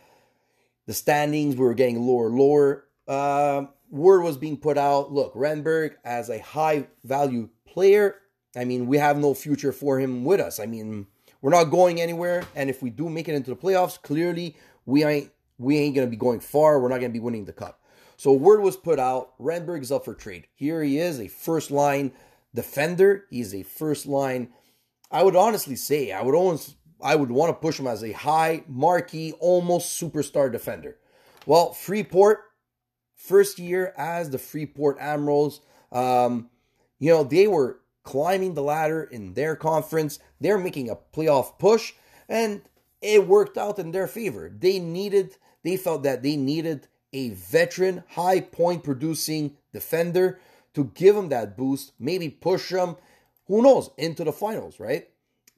the 0.87 0.93
standings. 0.93 1.55
We 1.55 1.65
were 1.65 1.73
getting 1.73 2.01
lower, 2.01 2.29
lower. 2.29 2.85
Uh, 3.07 3.65
word 3.89 4.21
was 4.21 4.37
being 4.37 4.57
put 4.57 4.77
out. 4.77 5.11
Look, 5.11 5.33
Renberg 5.33 5.95
as 6.03 6.29
a 6.29 6.39
high 6.39 6.87
value 7.03 7.49
player. 7.65 8.15
I 8.55 8.65
mean, 8.65 8.87
we 8.87 8.97
have 8.97 9.17
no 9.17 9.33
future 9.33 9.71
for 9.71 9.99
him 9.99 10.25
with 10.25 10.39
us. 10.39 10.59
I 10.59 10.65
mean, 10.65 11.07
we're 11.41 11.51
not 11.51 11.65
going 11.65 12.01
anywhere. 12.01 12.43
And 12.55 12.69
if 12.69 12.81
we 12.81 12.89
do 12.89 13.09
make 13.09 13.27
it 13.29 13.35
into 13.35 13.51
the 13.51 13.55
playoffs, 13.55 14.01
clearly 14.01 14.55
we 14.85 15.03
ain't 15.03 15.31
we 15.57 15.77
ain't 15.77 15.95
gonna 15.95 16.07
be 16.07 16.17
going 16.17 16.39
far. 16.39 16.79
We're 16.79 16.89
not 16.89 16.99
gonna 16.99 17.09
be 17.09 17.19
winning 17.19 17.45
the 17.45 17.53
cup. 17.53 17.81
So 18.17 18.33
word 18.33 18.61
was 18.61 18.77
put 18.77 18.99
out. 18.99 19.37
Renberg 19.39 19.81
is 19.81 19.91
up 19.91 20.05
for 20.05 20.13
trade. 20.13 20.47
Here 20.53 20.83
he 20.83 20.99
is, 20.99 21.19
a 21.19 21.27
first 21.27 21.71
line 21.71 22.11
defender. 22.53 23.25
He's 23.29 23.53
a 23.53 23.63
first 23.63 24.05
line. 24.05 24.49
I 25.09 25.23
would 25.23 25.35
honestly 25.35 25.75
say 25.75 26.11
I 26.11 26.21
would 26.21 26.35
almost 26.35 26.75
I 27.03 27.15
would 27.15 27.31
want 27.31 27.49
to 27.49 27.61
push 27.61 27.79
him 27.79 27.87
as 27.87 28.03
a 28.03 28.11
high 28.11 28.63
marquee, 28.67 29.33
almost 29.39 29.99
superstar 29.99 30.51
defender. 30.51 30.97
Well, 31.45 31.73
Freeport, 31.73 32.39
first 33.15 33.59
year 33.59 33.93
as 33.97 34.29
the 34.29 34.37
Freeport 34.37 34.97
Admirals, 34.99 35.61
um, 35.91 36.49
you 36.99 37.11
know, 37.11 37.23
they 37.23 37.47
were 37.47 37.79
climbing 38.03 38.53
the 38.53 38.63
ladder 38.63 39.03
in 39.03 39.33
their 39.33 39.55
conference. 39.55 40.19
They're 40.39 40.57
making 40.57 40.89
a 40.89 40.95
playoff 40.95 41.57
push, 41.59 41.93
and 42.29 42.61
it 43.01 43.27
worked 43.27 43.57
out 43.57 43.79
in 43.79 43.91
their 43.91 44.07
favor. 44.07 44.51
They 44.55 44.79
needed, 44.79 45.37
they 45.63 45.77
felt 45.77 46.03
that 46.03 46.23
they 46.23 46.35
needed 46.35 46.87
a 47.13 47.29
veteran, 47.29 48.03
high 48.09 48.39
point 48.39 48.83
producing 48.83 49.57
defender 49.73 50.39
to 50.73 50.85
give 50.95 51.15
them 51.15 51.29
that 51.29 51.57
boost, 51.57 51.91
maybe 51.99 52.29
push 52.29 52.69
them, 52.69 52.95
who 53.47 53.61
knows, 53.61 53.89
into 53.97 54.23
the 54.23 54.31
finals, 54.31 54.79
right? 54.79 55.09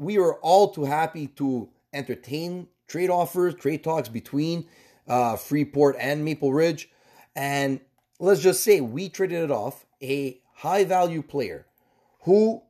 We 0.04 0.18
were 0.18 0.36
all 0.40 0.70
too 0.70 0.86
happy 0.86 1.28
to 1.28 1.70
entertain 1.94 2.68
trade 2.88 3.10
offers, 3.10 3.56
trade 3.56 3.84
talks 3.84 4.10
between 4.10 4.66
uh, 5.08 5.36
Freeport 5.36 5.96
and 6.00 6.24
Maple 6.24 6.54
Ridge. 6.54 6.90
And 7.36 7.80
let's 8.20 8.42
just 8.42 8.64
say 8.64 8.82
we 8.82 9.10
traded 9.10 9.44
it 9.44 9.52
off 9.52 9.86
a 10.02 10.40
high 10.56 10.84
value 10.84 11.22
player 11.22 11.66
who 12.22 12.62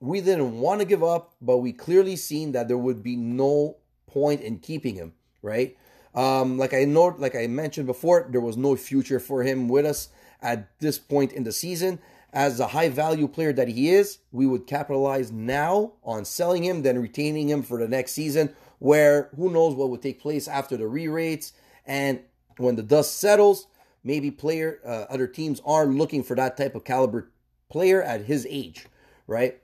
we 0.00 0.20
didn't 0.20 0.58
want 0.60 0.80
to 0.80 0.86
give 0.86 1.02
up, 1.02 1.34
but 1.40 1.58
we 1.58 1.72
clearly 1.72 2.16
seen 2.16 2.52
that 2.52 2.68
there 2.68 2.78
would 2.78 3.02
be 3.02 3.16
no 3.16 3.76
point 4.06 4.40
in 4.40 4.58
keeping 4.58 4.94
him, 4.94 5.12
right? 5.42 5.76
Um, 6.14 6.58
like 6.58 6.72
I 6.72 6.84
know, 6.84 7.14
like 7.18 7.34
I 7.34 7.46
mentioned 7.46 7.86
before, 7.86 8.26
there 8.30 8.40
was 8.40 8.56
no 8.56 8.76
future 8.76 9.20
for 9.20 9.42
him 9.42 9.68
with 9.68 9.84
us 9.84 10.08
at 10.40 10.78
this 10.80 10.98
point 10.98 11.32
in 11.32 11.44
the 11.44 11.52
season 11.52 11.98
as 12.36 12.60
a 12.60 12.66
high 12.66 12.90
value 12.90 13.26
player 13.26 13.50
that 13.54 13.66
he 13.66 13.88
is, 13.88 14.18
we 14.30 14.46
would 14.46 14.66
capitalize 14.66 15.32
now 15.32 15.94
on 16.04 16.22
selling 16.26 16.62
him, 16.62 16.82
then 16.82 17.00
retaining 17.00 17.48
him 17.48 17.62
for 17.62 17.78
the 17.78 17.88
next 17.88 18.12
season, 18.12 18.54
where 18.78 19.30
who 19.36 19.50
knows 19.50 19.74
what 19.74 19.88
would 19.88 20.02
take 20.02 20.20
place 20.20 20.46
after 20.46 20.76
the 20.76 20.86
re 20.86 21.08
rates. 21.08 21.54
And 21.86 22.20
when 22.58 22.76
the 22.76 22.82
dust 22.82 23.18
settles, 23.18 23.68
maybe 24.04 24.30
player 24.30 24.80
uh, 24.84 25.06
other 25.08 25.26
teams 25.26 25.62
are 25.64 25.86
looking 25.86 26.22
for 26.22 26.36
that 26.36 26.58
type 26.58 26.74
of 26.74 26.84
caliber 26.84 27.30
player 27.70 28.02
at 28.02 28.26
his 28.26 28.46
age, 28.50 28.84
right? 29.26 29.58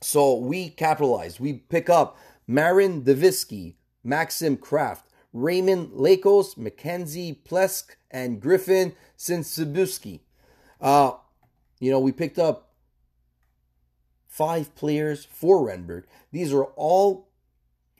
So 0.00 0.34
we 0.34 0.70
capitalize. 0.70 1.38
We 1.38 1.52
pick 1.52 1.88
up 1.88 2.18
Marin 2.48 3.02
Devisky, 3.04 3.74
Maxim 4.02 4.56
Kraft, 4.56 5.06
Raymond 5.32 5.90
Lakos, 5.92 6.56
Mackenzie 6.56 7.40
Plesk, 7.48 7.94
and 8.10 8.40
Griffin 8.40 8.96
Sinsibuski. 9.16 10.18
Uh, 10.80 11.12
you 11.82 11.90
know, 11.90 11.98
we 11.98 12.12
picked 12.12 12.38
up 12.38 12.70
five 14.28 14.72
players 14.76 15.24
for 15.24 15.66
Renberg. 15.66 16.04
These 16.30 16.52
are 16.52 16.66
all 16.76 17.28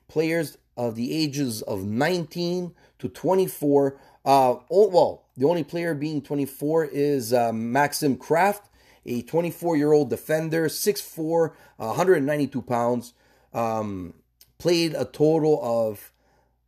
players 0.07 0.57
of 0.77 0.95
the 0.95 1.13
ages 1.13 1.63
of 1.63 1.83
19 1.83 2.77
to 3.01 3.09
24. 3.09 3.99
Uh, 4.25 4.55
oh, 4.71 4.89
well, 4.89 5.25
the 5.37 5.49
only 5.49 5.65
player 5.65 5.95
being 5.95 6.23
24 6.23 6.85
is 6.93 7.33
uh, 7.33 7.53
Maxim 7.53 8.17
Kraft, 8.17 8.71
a 9.05 9.23
24 9.23 9.77
year 9.77 9.91
old 9.91 10.11
defender, 10.11 10.69
6'4, 10.69 11.51
192 11.79 12.63
pounds. 12.63 13.15
Um, 13.53 14.15
played 14.59 14.95
a 14.95 15.05
total 15.05 15.59
of 15.61 16.13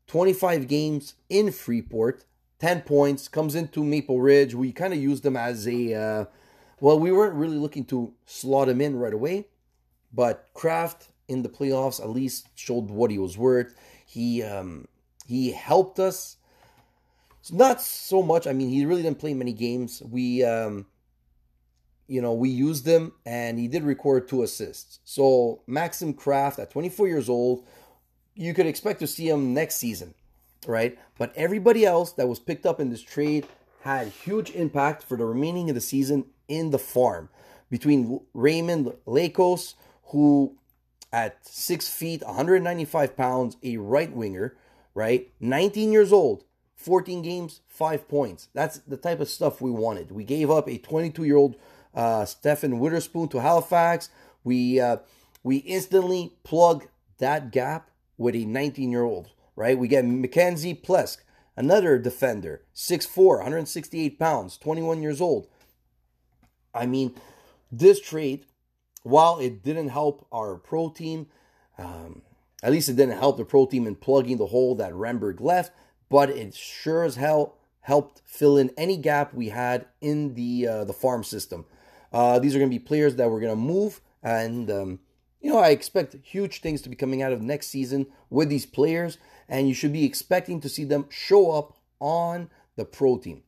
25 0.08 0.66
games 0.66 1.14
in 1.28 1.52
Freeport, 1.52 2.24
10 2.58 2.80
points, 2.80 3.28
comes 3.28 3.54
into 3.54 3.84
Maple 3.84 4.20
Ridge. 4.20 4.52
We 4.56 4.72
kind 4.72 4.92
of 4.92 4.98
used 4.98 5.22
them 5.22 5.36
as 5.36 5.68
a. 5.68 5.94
Uh, 5.94 6.24
well, 6.80 6.98
we 6.98 7.12
weren't 7.12 7.34
really 7.34 7.56
looking 7.56 7.84
to 7.86 8.12
slot 8.26 8.68
him 8.68 8.80
in 8.80 8.96
right 8.96 9.14
away, 9.14 9.46
but 10.12 10.48
Kraft 10.54 11.08
in 11.28 11.42
the 11.42 11.48
playoffs 11.48 12.00
at 12.00 12.10
least 12.10 12.48
showed 12.54 12.90
what 12.90 13.10
he 13.10 13.18
was 13.18 13.38
worth. 13.38 13.74
He 14.06 14.42
um, 14.42 14.88
he 15.26 15.52
helped 15.52 15.98
us. 15.98 16.36
Not 17.52 17.82
so 17.82 18.22
much. 18.22 18.46
I 18.46 18.52
mean, 18.52 18.70
he 18.70 18.86
really 18.86 19.02
didn't 19.02 19.18
play 19.18 19.34
many 19.34 19.52
games. 19.52 20.02
We 20.02 20.42
um, 20.44 20.86
you 22.06 22.20
know, 22.20 22.34
we 22.34 22.48
used 22.48 22.86
him 22.86 23.12
and 23.24 23.58
he 23.58 23.68
did 23.68 23.82
record 23.82 24.28
two 24.28 24.42
assists. 24.42 25.00
So 25.04 25.62
Maxim 25.66 26.12
Kraft 26.12 26.58
at 26.58 26.70
24 26.70 27.08
years 27.08 27.28
old, 27.28 27.66
you 28.34 28.52
could 28.52 28.66
expect 28.66 29.00
to 29.00 29.06
see 29.06 29.28
him 29.28 29.54
next 29.54 29.76
season, 29.76 30.14
right? 30.66 30.98
But 31.18 31.32
everybody 31.36 31.84
else 31.84 32.12
that 32.12 32.28
was 32.28 32.38
picked 32.38 32.66
up 32.66 32.80
in 32.80 32.90
this 32.90 33.02
trade 33.02 33.46
had 33.82 34.08
huge 34.08 34.50
impact 34.50 35.02
for 35.02 35.16
the 35.16 35.24
remaining 35.24 35.68
of 35.68 35.74
the 35.74 35.80
season 35.80 36.26
in 36.48 36.70
the 36.70 36.78
farm 36.78 37.28
between 37.70 38.20
Raymond 38.34 38.92
Lakos, 39.06 39.74
who 40.06 40.56
at 41.12 41.46
six 41.46 41.88
feet, 41.88 42.22
195 42.22 43.16
pounds, 43.16 43.56
a 43.62 43.76
right 43.76 44.12
winger, 44.12 44.56
right? 44.94 45.30
19 45.40 45.92
years 45.92 46.12
old, 46.12 46.44
14 46.76 47.22
games, 47.22 47.60
five 47.68 48.08
points. 48.08 48.48
That's 48.52 48.78
the 48.78 48.96
type 48.96 49.20
of 49.20 49.28
stuff 49.28 49.60
we 49.60 49.70
wanted. 49.70 50.10
We 50.10 50.24
gave 50.24 50.50
up 50.50 50.68
a 50.68 50.78
22 50.78 51.24
year 51.24 51.36
old 51.36 51.56
uh, 51.94 52.24
Stefan 52.24 52.80
Witherspoon 52.80 53.28
to 53.28 53.40
Halifax. 53.40 54.10
We 54.42 54.80
uh, 54.80 54.98
we 55.42 55.58
instantly 55.58 56.32
plug 56.42 56.88
that 57.18 57.52
gap 57.52 57.90
with 58.18 58.34
a 58.34 58.44
19 58.44 58.90
year 58.90 59.04
old. 59.04 59.30
Right, 59.56 59.78
we 59.78 59.86
get 59.86 60.04
Mackenzie 60.04 60.74
Plesk, 60.74 61.18
another 61.56 61.96
defender, 61.96 62.62
6'4", 62.74 63.36
168 63.36 64.18
pounds, 64.18 64.58
21 64.58 65.00
years 65.00 65.20
old. 65.20 65.46
I 66.74 66.86
mean, 66.86 67.14
this 67.70 68.00
trade, 68.00 68.46
while 69.02 69.38
it 69.38 69.62
didn't 69.62 69.88
help 69.88 70.26
our 70.32 70.56
pro 70.56 70.90
team, 70.90 71.26
um, 71.78 72.22
at 72.62 72.72
least 72.72 72.88
it 72.88 72.96
didn't 72.96 73.18
help 73.18 73.36
the 73.36 73.44
pro 73.44 73.66
team 73.66 73.86
in 73.86 73.94
plugging 73.94 74.38
the 74.38 74.46
hole 74.46 74.74
that 74.76 74.92
Renberg 74.92 75.40
left, 75.40 75.72
but 76.08 76.30
it 76.30 76.54
sure 76.54 77.04
as 77.04 77.16
hell 77.16 77.56
helped 77.80 78.22
fill 78.24 78.56
in 78.56 78.70
any 78.78 78.96
gap 78.96 79.34
we 79.34 79.50
had 79.50 79.86
in 80.00 80.34
the 80.34 80.66
uh, 80.66 80.84
the 80.84 80.92
farm 80.92 81.22
system. 81.22 81.66
Uh, 82.12 82.38
these 82.38 82.54
are 82.54 82.58
going 82.58 82.70
to 82.70 82.74
be 82.74 82.82
players 82.82 83.16
that 83.16 83.30
we're 83.30 83.40
going 83.40 83.52
to 83.52 83.60
move, 83.60 84.00
and 84.22 84.70
um, 84.70 85.00
you 85.40 85.52
know 85.52 85.58
I 85.58 85.68
expect 85.68 86.16
huge 86.22 86.60
things 86.60 86.80
to 86.82 86.88
be 86.88 86.96
coming 86.96 87.22
out 87.22 87.32
of 87.32 87.42
next 87.42 87.66
season 87.66 88.06
with 88.30 88.48
these 88.48 88.66
players, 88.66 89.18
and 89.48 89.68
you 89.68 89.74
should 89.74 89.92
be 89.92 90.04
expecting 90.04 90.60
to 90.60 90.68
see 90.68 90.84
them 90.84 91.06
show 91.10 91.50
up 91.50 91.76
on 92.00 92.48
the 92.76 92.84
pro 92.84 93.18
team. 93.18 93.42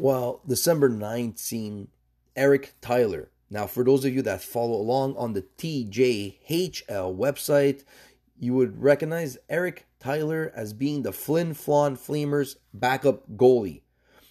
Well, 0.00 0.42
December 0.46 0.88
9th 0.88 1.38
seen 1.38 1.88
Eric 2.36 2.74
Tyler. 2.80 3.32
Now, 3.50 3.66
for 3.66 3.82
those 3.82 4.04
of 4.04 4.14
you 4.14 4.22
that 4.22 4.40
follow 4.40 4.76
along 4.76 5.16
on 5.16 5.32
the 5.32 5.42
TJHL 5.42 7.16
website, 7.16 7.82
you 8.38 8.54
would 8.54 8.80
recognize 8.80 9.38
Eric 9.48 9.88
Tyler 9.98 10.52
as 10.54 10.72
being 10.72 11.02
the 11.02 11.12
Flin 11.12 11.52
Flon 11.52 11.98
Flamers 11.98 12.54
backup 12.72 13.28
goalie. 13.36 13.82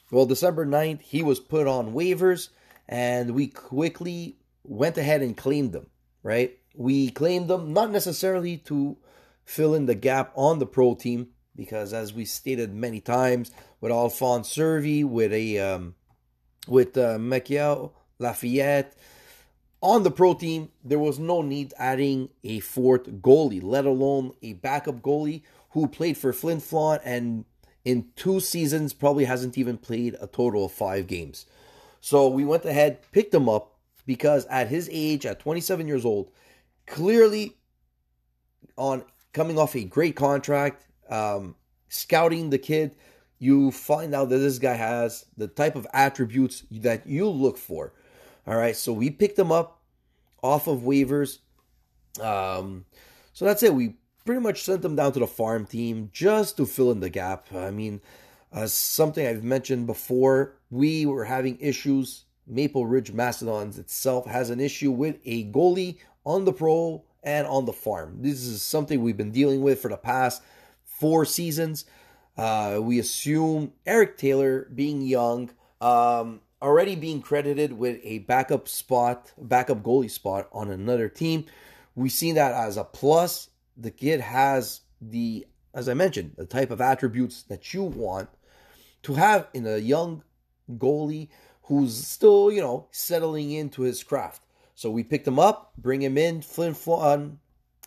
Well, 0.10 0.26
December 0.26 0.66
9th, 0.66 1.02
he 1.02 1.22
was 1.22 1.42
put 1.42 1.68
on 1.68 1.94
waivers, 1.94 2.48
and 2.88 3.32
we 3.32 3.48
quickly 3.48 4.38
went 4.64 4.98
ahead 4.98 5.22
and 5.22 5.36
claimed 5.36 5.74
them, 5.74 5.88
right? 6.24 6.58
We 6.76 7.10
claimed 7.10 7.50
them 7.50 7.74
not 7.74 7.92
necessarily 7.92 8.56
to 8.60 8.96
fill 9.44 9.74
in 9.74 9.86
the 9.86 9.96
gap 9.96 10.32
on 10.34 10.60
the 10.60 10.66
pro 10.66 10.96
team, 10.96 11.32
because 11.58 11.92
as 11.94 12.14
we 12.14 12.24
stated 12.24 12.74
many 12.74 13.02
times, 13.02 13.52
with 13.82 13.92
Alphonse 13.92 14.50
Servi, 14.50 15.04
with 15.04 15.34
a 15.34 15.60
um, 15.60 15.96
with 16.68 16.98
uh, 16.98 17.18
Michael 17.18 17.94
Lafayette. 18.20 18.96
On 19.82 20.02
the 20.02 20.12
pro 20.12 20.34
team, 20.34 20.70
there 20.84 20.98
was 20.98 21.20
no 21.20 21.42
need 21.42 21.74
adding 21.78 22.30
a 22.44 22.60
fourth 22.60 23.22
goalie, 23.22 23.62
let 23.62 23.86
alone 23.86 24.34
a 24.42 24.54
backup 24.54 25.02
goalie 25.02 25.44
who 25.72 25.88
played 25.88 26.18
for 26.18 26.34
Flin 26.34 26.60
Flon 26.60 27.00
and 27.06 27.46
in 27.86 28.08
two 28.16 28.40
seasons 28.40 28.92
probably 28.92 29.26
hasn't 29.26 29.58
even 29.58 29.78
played 29.78 30.16
a 30.20 30.28
total 30.28 30.66
of 30.66 30.72
five 30.72 31.06
games. 31.06 31.46
So 32.02 32.28
we 32.28 32.44
went 32.44 32.66
ahead, 32.66 33.00
picked 33.12 33.34
him 33.34 33.48
up 33.48 33.76
because 34.06 34.46
at 34.48 34.68
his 34.68 34.90
age, 34.92 35.26
at 35.26 35.40
27 35.40 35.88
years 35.88 36.06
old, 36.06 36.32
clearly 36.88 37.56
on 38.78 39.04
coming 39.32 39.60
off 39.60 39.76
a 39.76 39.84
great 39.84 40.16
contract, 40.16 40.88
um, 41.10 41.56
scouting 41.90 42.50
the 42.50 42.58
kid, 42.58 42.96
you 43.40 43.72
find 43.72 44.16
out 44.16 44.30
that 44.30 44.38
this 44.38 44.60
guy 44.60 44.74
has 44.74 45.26
the 45.38 45.48
type 45.48 45.76
of 45.76 45.88
attributes 45.94 46.64
that 46.72 47.08
you 47.08 47.30
look 47.30 47.58
for. 47.58 47.94
All 48.46 48.56
right, 48.56 48.76
so 48.76 48.94
we 48.94 49.10
picked 49.10 49.38
him 49.38 49.52
up 49.52 49.82
off 50.42 50.68
of 50.68 50.80
waivers. 50.80 51.40
Um, 52.22 52.86
so 53.34 53.46
that's 53.46 53.64
it. 53.64 53.74
We 53.74 53.96
pretty 54.26 54.42
much 54.42 54.64
sent 54.64 54.84
him 54.84 54.96
down 54.96 55.14
to 55.14 55.20
the 55.20 55.28
farm 55.28 55.66
team 55.66 56.10
just 56.12 56.58
to 56.58 56.66
fill 56.66 56.92
in 56.92 57.00
the 57.00 57.10
gap. 57.10 57.48
I 57.54 57.72
mean, 57.72 58.02
uh, 58.52 58.68
something 58.68 59.26
I've 59.26 59.44
mentioned 59.44 59.88
before, 59.88 60.58
we 60.70 61.06
were 61.06 61.26
having 61.26 61.60
issues. 61.60 62.26
Maple 62.48 62.86
Ridge 62.86 63.12
Mastodons 63.12 63.78
itself 63.78 64.26
has 64.26 64.50
an 64.50 64.60
issue 64.60 64.92
with 64.92 65.18
a 65.26 65.52
goalie 65.52 65.98
on 66.26 66.46
the 66.46 66.54
pro 66.54 67.04
and 67.24 67.46
on 67.46 67.66
the 67.66 67.74
farm. 67.74 68.22
This 68.22 68.46
is 68.46 68.62
something 68.62 69.02
we've 69.02 69.18
been 69.18 69.32
dealing 69.32 69.62
with 69.62 69.82
for 69.82 69.90
the 69.90 69.98
past 69.98 70.42
four 71.00 71.26
seasons. 71.26 71.86
Uh, 72.38 72.80
we 72.82 73.00
assume 73.00 73.74
Eric 73.86 74.18
Taylor, 74.18 74.70
being 74.74 75.02
young, 75.02 75.50
um, 75.82 76.42
already 76.62 76.96
being 76.96 77.22
credited 77.22 77.74
with 77.74 78.00
a 78.04 78.20
backup 78.20 78.68
spot, 78.68 79.32
backup 79.38 79.84
goalie 79.84 80.12
spot 80.12 80.48
on 80.52 80.70
another 80.70 81.10
team. 81.10 81.46
We 81.96 82.10
see 82.10 82.34
that 82.34 82.54
as 82.54 82.78
a 82.78 82.84
plus. 82.84 83.50
The 83.76 83.92
kid 83.92 84.22
has 84.22 84.82
the, 85.02 85.48
as 85.74 85.90
I 85.90 85.94
mentioned, 85.94 86.34
the 86.38 86.46
type 86.46 86.72
of 86.72 86.82
attributes 86.82 87.44
that 87.44 87.74
you 87.74 87.84
want 87.84 88.30
to 89.04 89.14
have 89.16 89.48
in 89.54 89.66
a 89.66 89.78
young 89.78 90.24
goalie 90.70 91.30
who's 91.64 91.96
still, 91.96 92.52
you 92.52 92.62
know, 92.62 92.88
settling 92.92 93.52
into 93.52 93.82
his 93.82 94.04
craft. 94.04 94.44
So 94.74 94.90
we 94.90 95.04
picked 95.04 95.28
him 95.28 95.40
up, 95.40 95.74
bring 95.78 96.02
him 96.02 96.18
in, 96.18 96.42
Flin 96.42 96.74
Flon. 96.74 97.38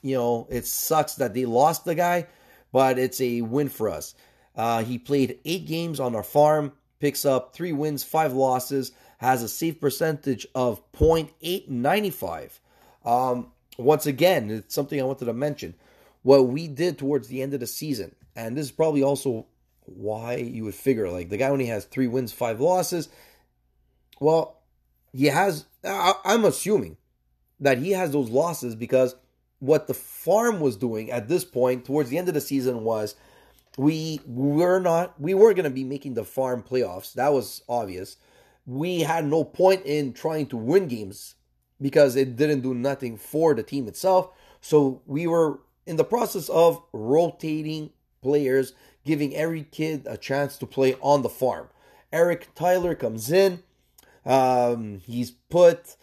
You 0.03 0.17
know, 0.17 0.47
it 0.51 0.67
sucks 0.67 1.15
that 1.17 1.35
they 1.35 1.45
lost 1.45 1.85
the 1.85 1.95
guy, 1.95 2.27
but 2.73 2.99
it's 2.99 3.21
a 3.21 3.43
win 3.43 3.69
for 3.69 3.89
us. 3.89 4.15
Uh, 4.57 4.83
he 4.83 4.99
played 4.99 5.39
eight 5.45 5.67
games 5.67 6.01
on 6.01 6.15
our 6.15 6.23
farm, 6.23 6.73
picks 6.99 7.25
up 7.25 7.55
three 7.55 7.73
wins, 7.73 8.03
five 8.03 8.33
losses, 8.33 8.93
has 9.19 9.43
a 9.43 9.49
save 9.49 9.81
percentage 9.81 10.47
of 10.55 10.81
.895. 10.93 12.59
Um, 13.05 13.53
once 13.79 14.07
again, 14.07 14.51
it's 14.51 14.75
something 14.75 15.01
I 15.01 15.05
wanted 15.05 15.27
to 15.27 15.33
mention. 15.33 15.75
What 16.23 16.49
we 16.49 16.69
did 16.69 16.99
towards 16.99 17.29
the 17.29 17.43
end 17.43 17.55
of 17.55 17.61
the 17.61 17.67
season, 17.67 18.15
and 18.37 18.57
this 18.57 18.67
is 18.67 18.73
probably 18.73 19.03
also 19.03 19.47
why 19.87 20.37
you 20.37 20.65
would 20.65 20.75
figure 20.75 21.11
like 21.11 21.31
the 21.31 21.37
guy 21.37 21.49
only 21.49 21.67
has 21.67 21.85
three 21.85 22.07
wins, 22.07 22.33
five 22.33 22.61
losses. 22.61 23.09
Well, 24.21 24.59
he 25.13 25.27
has. 25.27 25.65
I'm 25.83 26.45
assuming 26.45 26.99
that 27.59 27.79
he 27.79 27.93
has 27.93 28.11
those 28.11 28.31
losses 28.31 28.75
because 28.75 29.15
what 29.61 29.87
the 29.87 29.95
farm 29.95 30.59
was 30.59 30.77
doing 30.77 31.11
at 31.11 31.29
this 31.29 31.45
point 31.45 31.85
towards 31.85 32.11
the 32.11 32.19
end 32.19 32.29
of 32.29 32.35
the 32.35 32.41
season 32.41 32.83
was 32.83 33.15
we 33.77 34.21
were 34.27 34.81
not 34.81 35.21
we 35.21 35.33
were 35.35 35.55
going 35.55 35.65
to 35.65 35.71
be 35.71 35.85
making 35.85 36.15
the 36.15 36.25
farm 36.25 36.63
playoffs. 36.63 37.13
That 37.15 37.33
was 37.33 37.63
obvious. 37.69 38.17
We 38.67 39.01
had 39.01 39.25
no 39.25 39.45
point 39.45 39.83
in 39.85 40.13
trying 40.13 40.47
to 40.47 40.57
win 40.57 40.89
games 40.89 41.37
because 41.81 42.17
it 42.17 42.37
didn't 42.37 42.61
do 42.61 42.75
nothing 42.75 43.17
for 43.17 43.55
the 43.55 43.63
team 43.63 43.89
itself. 43.89 44.31
So 44.61 45.03
we 45.07 45.27
were 45.27 45.61
in 45.87 45.97
the 45.97 46.05
process 46.05 46.49
of 46.49 46.83
rotating 46.93 47.91
players 48.23 48.75
giving 49.05 49.35
every 49.35 49.63
kid 49.63 50.07
a 50.07 50.17
chance 50.17 50.59
to 50.59 50.67
play 50.67 50.95
on 51.01 51.23
the 51.23 51.29
farm. 51.29 51.69
Eric 52.13 52.49
tyler 52.55 52.95
comes 52.95 53.31
in. 53.31 53.63
Um, 54.27 55.01
he's 55.07 55.31
put 55.31 55.97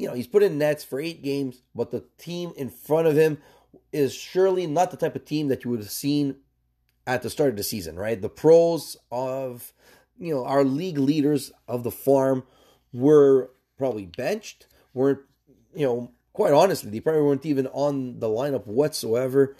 you 0.00 0.08
know 0.08 0.14
he's 0.14 0.26
put 0.26 0.42
in 0.42 0.58
nets 0.58 0.82
for 0.82 1.00
eight 1.00 1.22
games 1.22 1.62
but 1.74 1.90
the 1.90 2.04
team 2.18 2.52
in 2.56 2.68
front 2.68 3.06
of 3.06 3.16
him 3.16 3.38
is 3.92 4.14
surely 4.14 4.66
not 4.66 4.90
the 4.90 4.96
type 4.96 5.16
of 5.16 5.24
team 5.24 5.48
that 5.48 5.64
you 5.64 5.70
would 5.70 5.80
have 5.80 5.90
seen 5.90 6.36
at 7.06 7.22
the 7.22 7.30
start 7.30 7.50
of 7.50 7.56
the 7.56 7.62
season, 7.62 7.96
right? 7.96 8.20
The 8.20 8.28
pros 8.28 8.96
of, 9.10 9.72
you 10.18 10.34
know, 10.34 10.44
our 10.44 10.64
league 10.64 10.98
leaders 10.98 11.52
of 11.66 11.82
the 11.82 11.90
farm 11.90 12.44
were 12.92 13.50
probably 13.78 14.06
benched, 14.06 14.66
weren't, 14.94 15.20
you 15.74 15.86
know, 15.86 16.12
quite 16.32 16.52
honestly, 16.52 16.90
they 16.90 17.00
probably 17.00 17.22
weren't 17.22 17.46
even 17.46 17.66
on 17.68 18.20
the 18.20 18.28
lineup 18.28 18.66
whatsoever. 18.66 19.56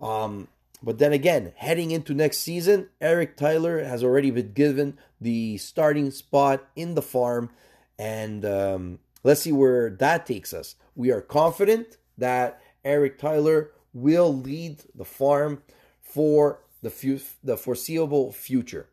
Um, 0.00 0.48
but 0.82 0.98
then 0.98 1.12
again, 1.12 1.52
heading 1.56 1.90
into 1.90 2.14
next 2.14 2.38
season, 2.38 2.88
Eric 3.00 3.36
Tyler 3.36 3.84
has 3.84 4.02
already 4.02 4.30
been 4.30 4.52
given 4.52 4.98
the 5.20 5.58
starting 5.58 6.10
spot 6.10 6.66
in 6.74 6.94
the 6.94 7.02
farm, 7.02 7.50
and 7.98 8.44
um, 8.46 8.98
let's 9.22 9.42
see 9.42 9.52
where 9.52 9.90
that 9.90 10.26
takes 10.26 10.52
us. 10.52 10.76
We 10.94 11.10
are 11.10 11.20
confident 11.20 11.96
that 12.18 12.60
Eric 12.84 13.18
Tyler 13.18 13.72
will 13.92 14.34
lead 14.34 14.82
the 14.94 15.04
farm 15.04 15.62
for 16.00 16.60
the, 16.82 16.90
fu- 16.90 17.20
the 17.42 17.56
foreseeable 17.56 18.32
future. 18.32 18.88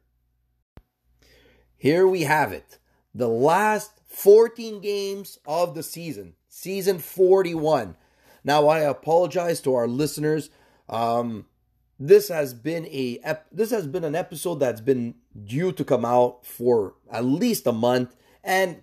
Here 1.78 2.08
we 2.08 2.24
have 2.24 2.52
it. 2.52 2.80
The 3.14 3.30
last 3.30 3.92
14 4.08 4.82
games 4.82 5.40
of 5.46 5.76
the 5.76 5.84
season, 5.84 6.34
season 6.48 7.00
41. 7.00 7.96
Now 8.44 8.68
I 8.68 8.80
apologize 8.80 9.62
to 9.62 9.76
our 9.76 9.88
listeners. 9.88 10.50
Um, 10.90 11.46
this 12.00 12.30
has 12.30 12.54
been 12.54 12.86
a 12.88 13.20
ep- 13.24 13.48
this 13.52 13.72
has 13.72 13.88
been 13.88 14.04
an 14.04 14.16
episode 14.16 14.56
that's 14.56 14.82
been 14.82 15.16
due 15.46 15.72
to 15.72 15.84
come 15.84 16.06
out 16.06 16.46
for 16.46 16.94
at 17.12 17.26
least 17.26 17.68
a 17.68 17.72
month 17.72 18.16
and 18.44 18.82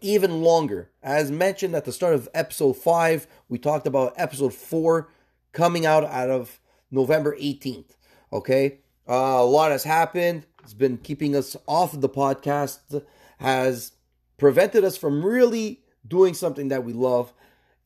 even 0.00 0.42
longer. 0.42 0.90
As 1.02 1.30
mentioned 1.30 1.74
at 1.74 1.84
the 1.84 1.92
start 1.92 2.14
of 2.14 2.28
episode 2.34 2.74
5, 2.76 3.26
we 3.48 3.58
talked 3.58 3.86
about 3.86 4.14
episode 4.16 4.54
4 4.54 5.08
coming 5.52 5.86
out 5.86 6.04
out 6.04 6.30
of 6.30 6.60
November 6.90 7.36
18th. 7.36 7.96
Okay, 8.32 8.78
uh, 9.08 9.14
a 9.14 9.44
lot 9.44 9.70
has 9.72 9.84
happened. 9.84 10.46
It's 10.62 10.74
been 10.74 10.98
keeping 10.98 11.34
us 11.34 11.56
off 11.66 11.94
of 11.94 12.00
the 12.00 12.08
podcast. 12.08 13.02
Has 13.38 13.92
prevented 14.36 14.84
us 14.84 14.96
from 14.96 15.24
really 15.24 15.80
doing 16.06 16.34
something 16.34 16.68
that 16.68 16.84
we 16.84 16.92
love. 16.92 17.32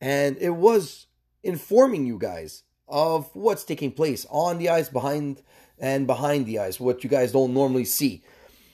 and 0.01 0.37
it 0.39 0.51
was 0.51 1.07
informing 1.43 2.05
you 2.05 2.17
guys 2.17 2.63
of 2.87 3.29
what's 3.35 3.63
taking 3.63 3.91
place 3.91 4.25
on 4.29 4.57
the 4.57 4.69
ice, 4.69 4.89
behind 4.89 5.41
and 5.79 6.05
behind 6.07 6.45
the 6.45 6.59
ice, 6.59 6.79
what 6.79 7.03
you 7.03 7.09
guys 7.09 7.31
don't 7.31 7.53
normally 7.53 7.85
see. 7.85 8.23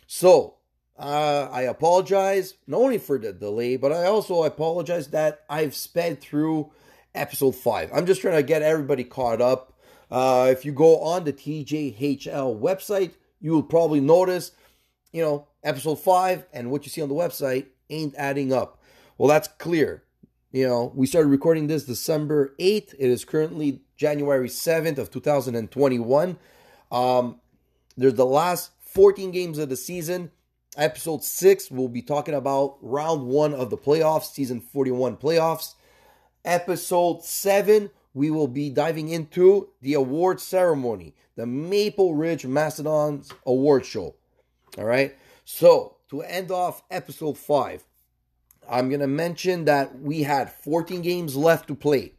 So 0.08 0.56
uh, 1.01 1.49
I 1.51 1.63
apologize 1.63 2.53
not 2.67 2.77
only 2.79 2.99
for 2.99 3.17
the 3.17 3.33
delay, 3.33 3.75
but 3.75 3.91
I 3.91 4.05
also 4.05 4.43
apologize 4.43 5.07
that 5.07 5.43
I've 5.49 5.75
sped 5.75 6.21
through 6.21 6.71
episode 7.15 7.55
five. 7.55 7.89
I'm 7.91 8.05
just 8.05 8.21
trying 8.21 8.35
to 8.35 8.43
get 8.43 8.61
everybody 8.61 9.03
caught 9.03 9.41
up. 9.41 9.73
Uh, 10.11 10.49
if 10.51 10.63
you 10.63 10.71
go 10.71 10.99
on 10.99 11.23
the 11.23 11.33
TJHL 11.33 12.59
website, 12.59 13.13
you 13.39 13.51
will 13.51 13.63
probably 13.63 13.99
notice, 13.99 14.51
you 15.11 15.23
know, 15.23 15.47
episode 15.63 15.95
five 15.95 16.45
and 16.53 16.69
what 16.69 16.85
you 16.85 16.91
see 16.91 17.01
on 17.01 17.09
the 17.09 17.15
website 17.15 17.65
ain't 17.89 18.13
adding 18.15 18.53
up. 18.53 18.79
Well, 19.17 19.27
that's 19.27 19.47
clear. 19.47 20.03
You 20.51 20.67
know, 20.67 20.91
we 20.95 21.07
started 21.07 21.29
recording 21.29 21.65
this 21.65 21.85
December 21.85 22.53
8th. 22.59 22.93
It 22.99 23.09
is 23.09 23.25
currently 23.25 23.81
January 23.97 24.49
7th 24.49 24.99
of 24.99 25.09
2021. 25.09 26.37
Um, 26.91 27.39
there's 27.97 28.13
the 28.13 28.25
last 28.25 28.71
14 28.81 29.31
games 29.31 29.57
of 29.57 29.69
the 29.69 29.75
season. 29.75 30.29
Episode 30.77 31.21
6, 31.21 31.69
we'll 31.69 31.89
be 31.89 32.01
talking 32.01 32.34
about 32.34 32.77
round 32.79 33.27
1 33.27 33.53
of 33.53 33.69
the 33.69 33.77
playoffs, 33.77 34.31
season 34.31 34.62
41 34.62 35.17
playoffs. 35.17 35.75
Episode 36.45 37.25
7, 37.25 37.89
we 38.13 38.31
will 38.31 38.47
be 38.47 38.69
diving 38.69 39.10
into 39.10 39.67
the 39.81 39.93
award 39.95 40.39
ceremony, 40.39 41.13
the 41.36 41.45
Maple 41.45 42.15
Ridge 42.15 42.45
Mastodons 42.45 43.34
award 43.45 43.86
show. 43.86 44.15
All 44.77 44.86
right. 44.86 45.13
So, 45.43 45.97
to 46.10 46.21
end 46.21 46.51
off 46.51 46.84
episode 46.89 47.38
5, 47.38 47.84
I'm 48.69 48.88
going 48.88 49.01
to 49.01 49.07
mention 49.07 49.65
that 49.65 49.99
we 49.99 50.23
had 50.23 50.49
14 50.49 51.01
games 51.01 51.36
left 51.36 51.67
to 51.67 51.75
play. 51.75 52.13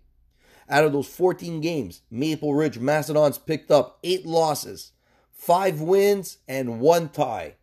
Out 0.68 0.84
of 0.84 0.92
those 0.92 1.08
14 1.08 1.62
games, 1.62 2.02
Maple 2.10 2.54
Ridge 2.54 2.78
Mastodons 2.78 3.38
picked 3.38 3.70
up 3.70 3.98
eight 4.04 4.26
losses, 4.26 4.92
five 5.30 5.80
wins, 5.80 6.36
and 6.46 6.80
one 6.80 7.08
tie. 7.08 7.54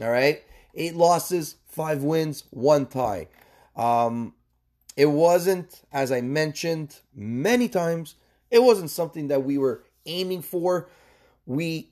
All 0.00 0.10
right, 0.10 0.42
eight 0.74 0.96
losses, 0.96 1.56
five 1.66 2.02
wins, 2.02 2.44
one 2.50 2.86
tie. 2.86 3.28
Um, 3.76 4.34
it 4.96 5.06
wasn't, 5.06 5.82
as 5.92 6.10
I 6.12 6.20
mentioned 6.20 7.00
many 7.14 7.68
times, 7.68 8.16
it 8.50 8.62
wasn't 8.62 8.90
something 8.90 9.28
that 9.28 9.44
we 9.44 9.58
were 9.58 9.84
aiming 10.06 10.42
for. 10.42 10.88
We 11.46 11.90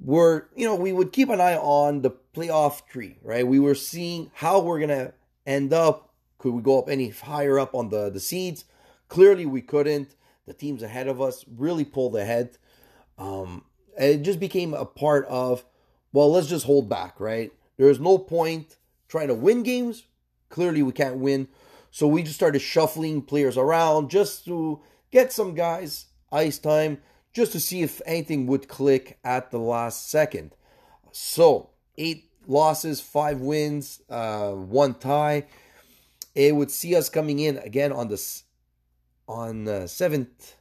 were, 0.00 0.48
you 0.56 0.66
know, 0.66 0.74
we 0.74 0.92
would 0.92 1.12
keep 1.12 1.28
an 1.28 1.40
eye 1.40 1.56
on 1.56 2.02
the 2.02 2.10
playoff 2.34 2.86
tree, 2.86 3.16
right? 3.22 3.46
We 3.46 3.58
were 3.58 3.74
seeing 3.74 4.30
how 4.34 4.60
we're 4.60 4.80
gonna 4.80 5.12
end 5.46 5.72
up. 5.72 6.10
Could 6.38 6.52
we 6.52 6.62
go 6.62 6.78
up 6.78 6.88
any 6.88 7.08
higher 7.08 7.58
up 7.58 7.74
on 7.74 7.88
the 7.90 8.10
the 8.10 8.20
seeds? 8.20 8.64
Clearly, 9.08 9.46
we 9.46 9.62
couldn't. 9.62 10.14
The 10.46 10.52
teams 10.52 10.82
ahead 10.82 11.08
of 11.08 11.20
us 11.20 11.44
really 11.56 11.84
pulled 11.84 12.16
ahead. 12.16 12.58
Um, 13.16 13.64
it 13.96 14.18
just 14.18 14.40
became 14.40 14.74
a 14.74 14.84
part 14.84 15.24
of, 15.26 15.64
well, 16.14 16.30
let's 16.30 16.46
just 16.46 16.64
hold 16.64 16.88
back, 16.88 17.18
right? 17.18 17.52
There's 17.76 17.98
no 17.98 18.18
point 18.18 18.76
trying 19.08 19.26
to 19.28 19.34
win 19.34 19.64
games. 19.64 20.04
Clearly, 20.48 20.80
we 20.80 20.92
can't 20.92 21.16
win. 21.16 21.48
So 21.90 22.06
we 22.06 22.22
just 22.22 22.36
started 22.36 22.60
shuffling 22.60 23.20
players 23.20 23.58
around 23.58 24.10
just 24.10 24.44
to 24.44 24.80
get 25.10 25.32
some 25.32 25.54
guys 25.54 26.06
ice 26.30 26.58
time, 26.58 26.98
just 27.32 27.50
to 27.52 27.60
see 27.60 27.82
if 27.82 28.00
anything 28.06 28.46
would 28.46 28.68
click 28.68 29.18
at 29.24 29.50
the 29.50 29.58
last 29.58 30.08
second. 30.08 30.54
So, 31.10 31.70
eight 31.98 32.30
losses, 32.46 33.00
five 33.00 33.40
wins, 33.40 34.00
uh, 34.08 34.52
one 34.52 34.94
tie. 34.94 35.46
It 36.36 36.54
would 36.54 36.70
see 36.70 36.94
us 36.94 37.08
coming 37.08 37.40
in 37.40 37.58
again 37.58 37.90
on 37.90 38.06
the 38.06 38.42
on 39.26 39.64
the 39.64 39.88
seventh. 39.88 40.54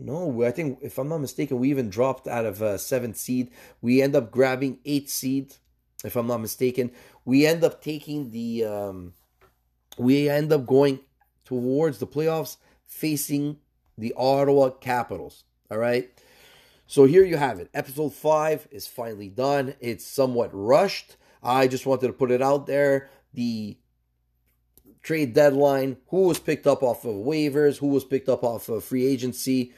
No, 0.00 0.44
I 0.44 0.52
think 0.52 0.78
if 0.80 0.96
I'm 0.96 1.08
not 1.08 1.18
mistaken, 1.18 1.58
we 1.58 1.70
even 1.70 1.90
dropped 1.90 2.28
out 2.28 2.46
of 2.46 2.62
uh, 2.62 2.78
seventh 2.78 3.16
seed. 3.16 3.50
We 3.82 4.00
end 4.00 4.14
up 4.14 4.30
grabbing 4.30 4.78
eighth 4.84 5.10
seed, 5.10 5.56
if 6.04 6.14
I'm 6.14 6.28
not 6.28 6.40
mistaken. 6.40 6.92
We 7.24 7.46
end 7.46 7.64
up 7.64 7.82
taking 7.82 8.30
the. 8.30 8.64
Um, 8.64 9.14
we 9.98 10.28
end 10.28 10.52
up 10.52 10.66
going 10.66 11.00
towards 11.44 11.98
the 11.98 12.06
playoffs, 12.06 12.58
facing 12.86 13.58
the 13.96 14.14
Ottawa 14.16 14.70
Capitals. 14.70 15.42
All 15.68 15.78
right. 15.78 16.08
So 16.86 17.04
here 17.04 17.24
you 17.24 17.36
have 17.36 17.58
it. 17.58 17.68
Episode 17.74 18.14
five 18.14 18.68
is 18.70 18.86
finally 18.86 19.28
done. 19.28 19.74
It's 19.80 20.06
somewhat 20.06 20.50
rushed. 20.52 21.16
I 21.42 21.66
just 21.66 21.86
wanted 21.86 22.06
to 22.06 22.12
put 22.12 22.30
it 22.30 22.40
out 22.40 22.66
there. 22.66 23.10
The 23.34 23.76
trade 25.02 25.34
deadline, 25.34 25.96
who 26.08 26.22
was 26.22 26.38
picked 26.38 26.68
up 26.68 26.84
off 26.84 27.04
of 27.04 27.16
waivers, 27.16 27.78
who 27.78 27.88
was 27.88 28.04
picked 28.04 28.28
up 28.28 28.44
off 28.44 28.68
of 28.68 28.84
free 28.84 29.06
agency. 29.06 29.72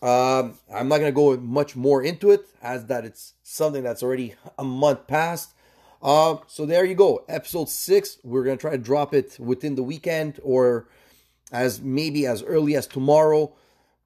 Um, 0.00 0.58
I'm 0.72 0.88
not 0.88 0.98
going 0.98 1.12
to 1.12 1.12
go 1.12 1.36
much 1.36 1.74
more 1.74 2.02
into 2.02 2.30
it 2.30 2.46
as 2.62 2.86
that 2.86 3.04
it's 3.04 3.34
something 3.42 3.82
that's 3.82 4.02
already 4.02 4.34
a 4.58 4.64
month 4.64 5.06
past. 5.06 5.54
Uh, 6.00 6.36
so 6.46 6.64
there 6.66 6.84
you 6.84 6.94
go. 6.94 7.24
Episode 7.28 7.68
six. 7.68 8.18
We're 8.22 8.44
going 8.44 8.56
to 8.56 8.60
try 8.60 8.70
to 8.72 8.78
drop 8.78 9.12
it 9.12 9.36
within 9.40 9.74
the 9.74 9.82
weekend 9.82 10.38
or 10.42 10.88
as 11.50 11.80
maybe 11.80 12.26
as 12.26 12.42
early 12.42 12.76
as 12.76 12.86
tomorrow. 12.86 13.54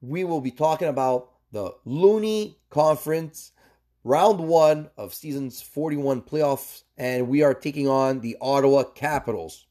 We 0.01 0.23
will 0.23 0.41
be 0.41 0.51
talking 0.51 0.87
about 0.87 1.29
the 1.51 1.75
Looney 1.85 2.57
Conference 2.69 3.51
round 4.03 4.39
one 4.39 4.89
of 4.97 5.13
season's 5.13 5.61
41 5.61 6.23
playoffs, 6.23 6.83
and 6.97 7.27
we 7.27 7.43
are 7.43 7.53
taking 7.53 7.87
on 7.87 8.19
the 8.21 8.37
Ottawa 8.41 8.83
Capitals. 8.83 9.65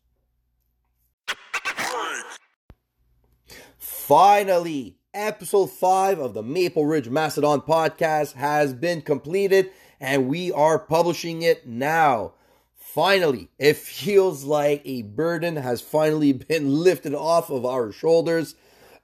Finally, 3.78 4.96
episode 5.14 5.70
5 5.70 6.18
of 6.18 6.34
the 6.34 6.42
Maple 6.42 6.86
Ridge 6.86 7.08
Mastodon 7.08 7.60
podcast 7.60 8.34
has 8.34 8.72
been 8.72 9.02
completed 9.02 9.70
and 10.00 10.28
we 10.28 10.50
are 10.52 10.78
publishing 10.78 11.42
it 11.42 11.66
now. 11.66 12.32
Finally, 12.74 13.48
it 13.58 13.76
feels 13.76 14.44
like 14.44 14.80
a 14.84 15.02
burden 15.02 15.56
has 15.56 15.80
finally 15.80 16.32
been 16.48 16.82
lifted 16.82 17.14
off 17.14 17.50
of 17.50 17.64
our 17.64 17.92
shoulders. 17.92 18.54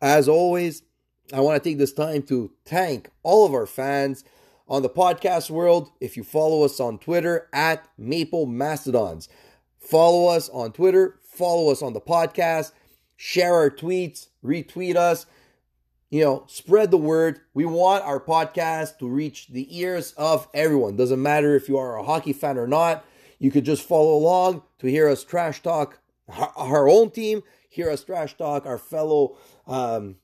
As 0.01 0.29
always, 0.29 0.83
I 1.33 1.41
want 1.41 1.63
to 1.63 1.69
take 1.69 1.79
this 1.79 1.93
time 1.93 2.23
to 2.25 2.53
thank 2.65 3.11
all 3.23 3.45
of 3.45 3.53
our 3.53 3.67
fans 3.67 4.25
on 4.67 4.83
the 4.83 4.89
podcast 4.89 5.51
world. 5.51 5.91
If 6.01 6.17
you 6.17 6.25
follow 6.25 6.65
us 6.65 6.81
on 6.81 6.99
Twitter 6.99 7.49
at 7.53 7.87
Maple 7.99 8.47
Mastodons, 8.47 9.29
follow 9.79 10.29
us 10.29 10.49
on 10.49 10.73
Twitter, 10.73 11.19
follow 11.23 11.71
us 11.71 11.83
on 11.83 11.93
the 11.93 12.01
podcast 12.01 12.73
share 13.19 13.53
our 13.53 13.69
tweets, 13.69 14.29
retweet 14.43 14.97
us, 14.97 15.27
you 16.11 16.25
know, 16.25 16.45
spread 16.47 16.91
the 16.91 16.97
word. 16.97 17.41
We 17.53 17.67
want 17.67 18.05
our 18.05 18.21
podcast 18.21 18.99
to 18.99 19.09
reach 19.09 19.49
the 19.49 19.79
ears 19.79 20.13
of 20.17 20.49
everyone. 20.55 20.97
Doesn't 20.97 21.21
matter 21.21 21.55
if 21.55 21.69
you 21.69 21.77
are 21.77 21.99
a 21.99 22.05
hockey 22.05 22.33
fan 22.33 22.57
or 22.57 22.67
not. 22.67 23.05
You 23.39 23.51
could 23.51 23.65
just 23.65 23.87
follow 23.87 24.15
along 24.15 24.63
to 24.79 24.87
hear 24.89 25.09
us 25.09 25.23
trash 25.23 25.63
talk 25.63 26.01
our 26.57 26.89
own 26.89 27.11
team, 27.11 27.43
hear 27.69 27.91
us 27.91 28.05
trash 28.05 28.37
talk 28.37 28.67
our 28.67 28.79
fellow 28.79 29.37
um, 29.67 30.17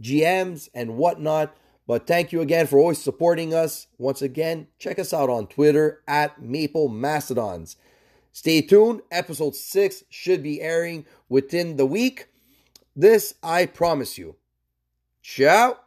GMs 0.00 0.68
and 0.74 0.96
whatnot. 0.96 1.54
But 1.86 2.06
thank 2.06 2.32
you 2.32 2.40
again 2.40 2.66
for 2.66 2.78
always 2.78 3.02
supporting 3.02 3.52
us. 3.52 3.88
Once 3.98 4.22
again, 4.22 4.68
check 4.78 4.98
us 4.98 5.12
out 5.12 5.28
on 5.28 5.46
Twitter 5.46 6.02
at 6.06 6.40
Maple 6.40 6.88
Mastodons. 6.88 7.76
Stay 8.30 8.62
tuned. 8.62 9.02
Episode 9.10 9.54
6 9.54 10.04
should 10.08 10.42
be 10.42 10.60
airing 10.60 11.04
within 11.28 11.76
the 11.76 11.84
week. 11.84 12.28
This 12.94 13.34
I 13.42 13.66
promise 13.66 14.16
you. 14.16 14.36
Ciao. 15.22 15.78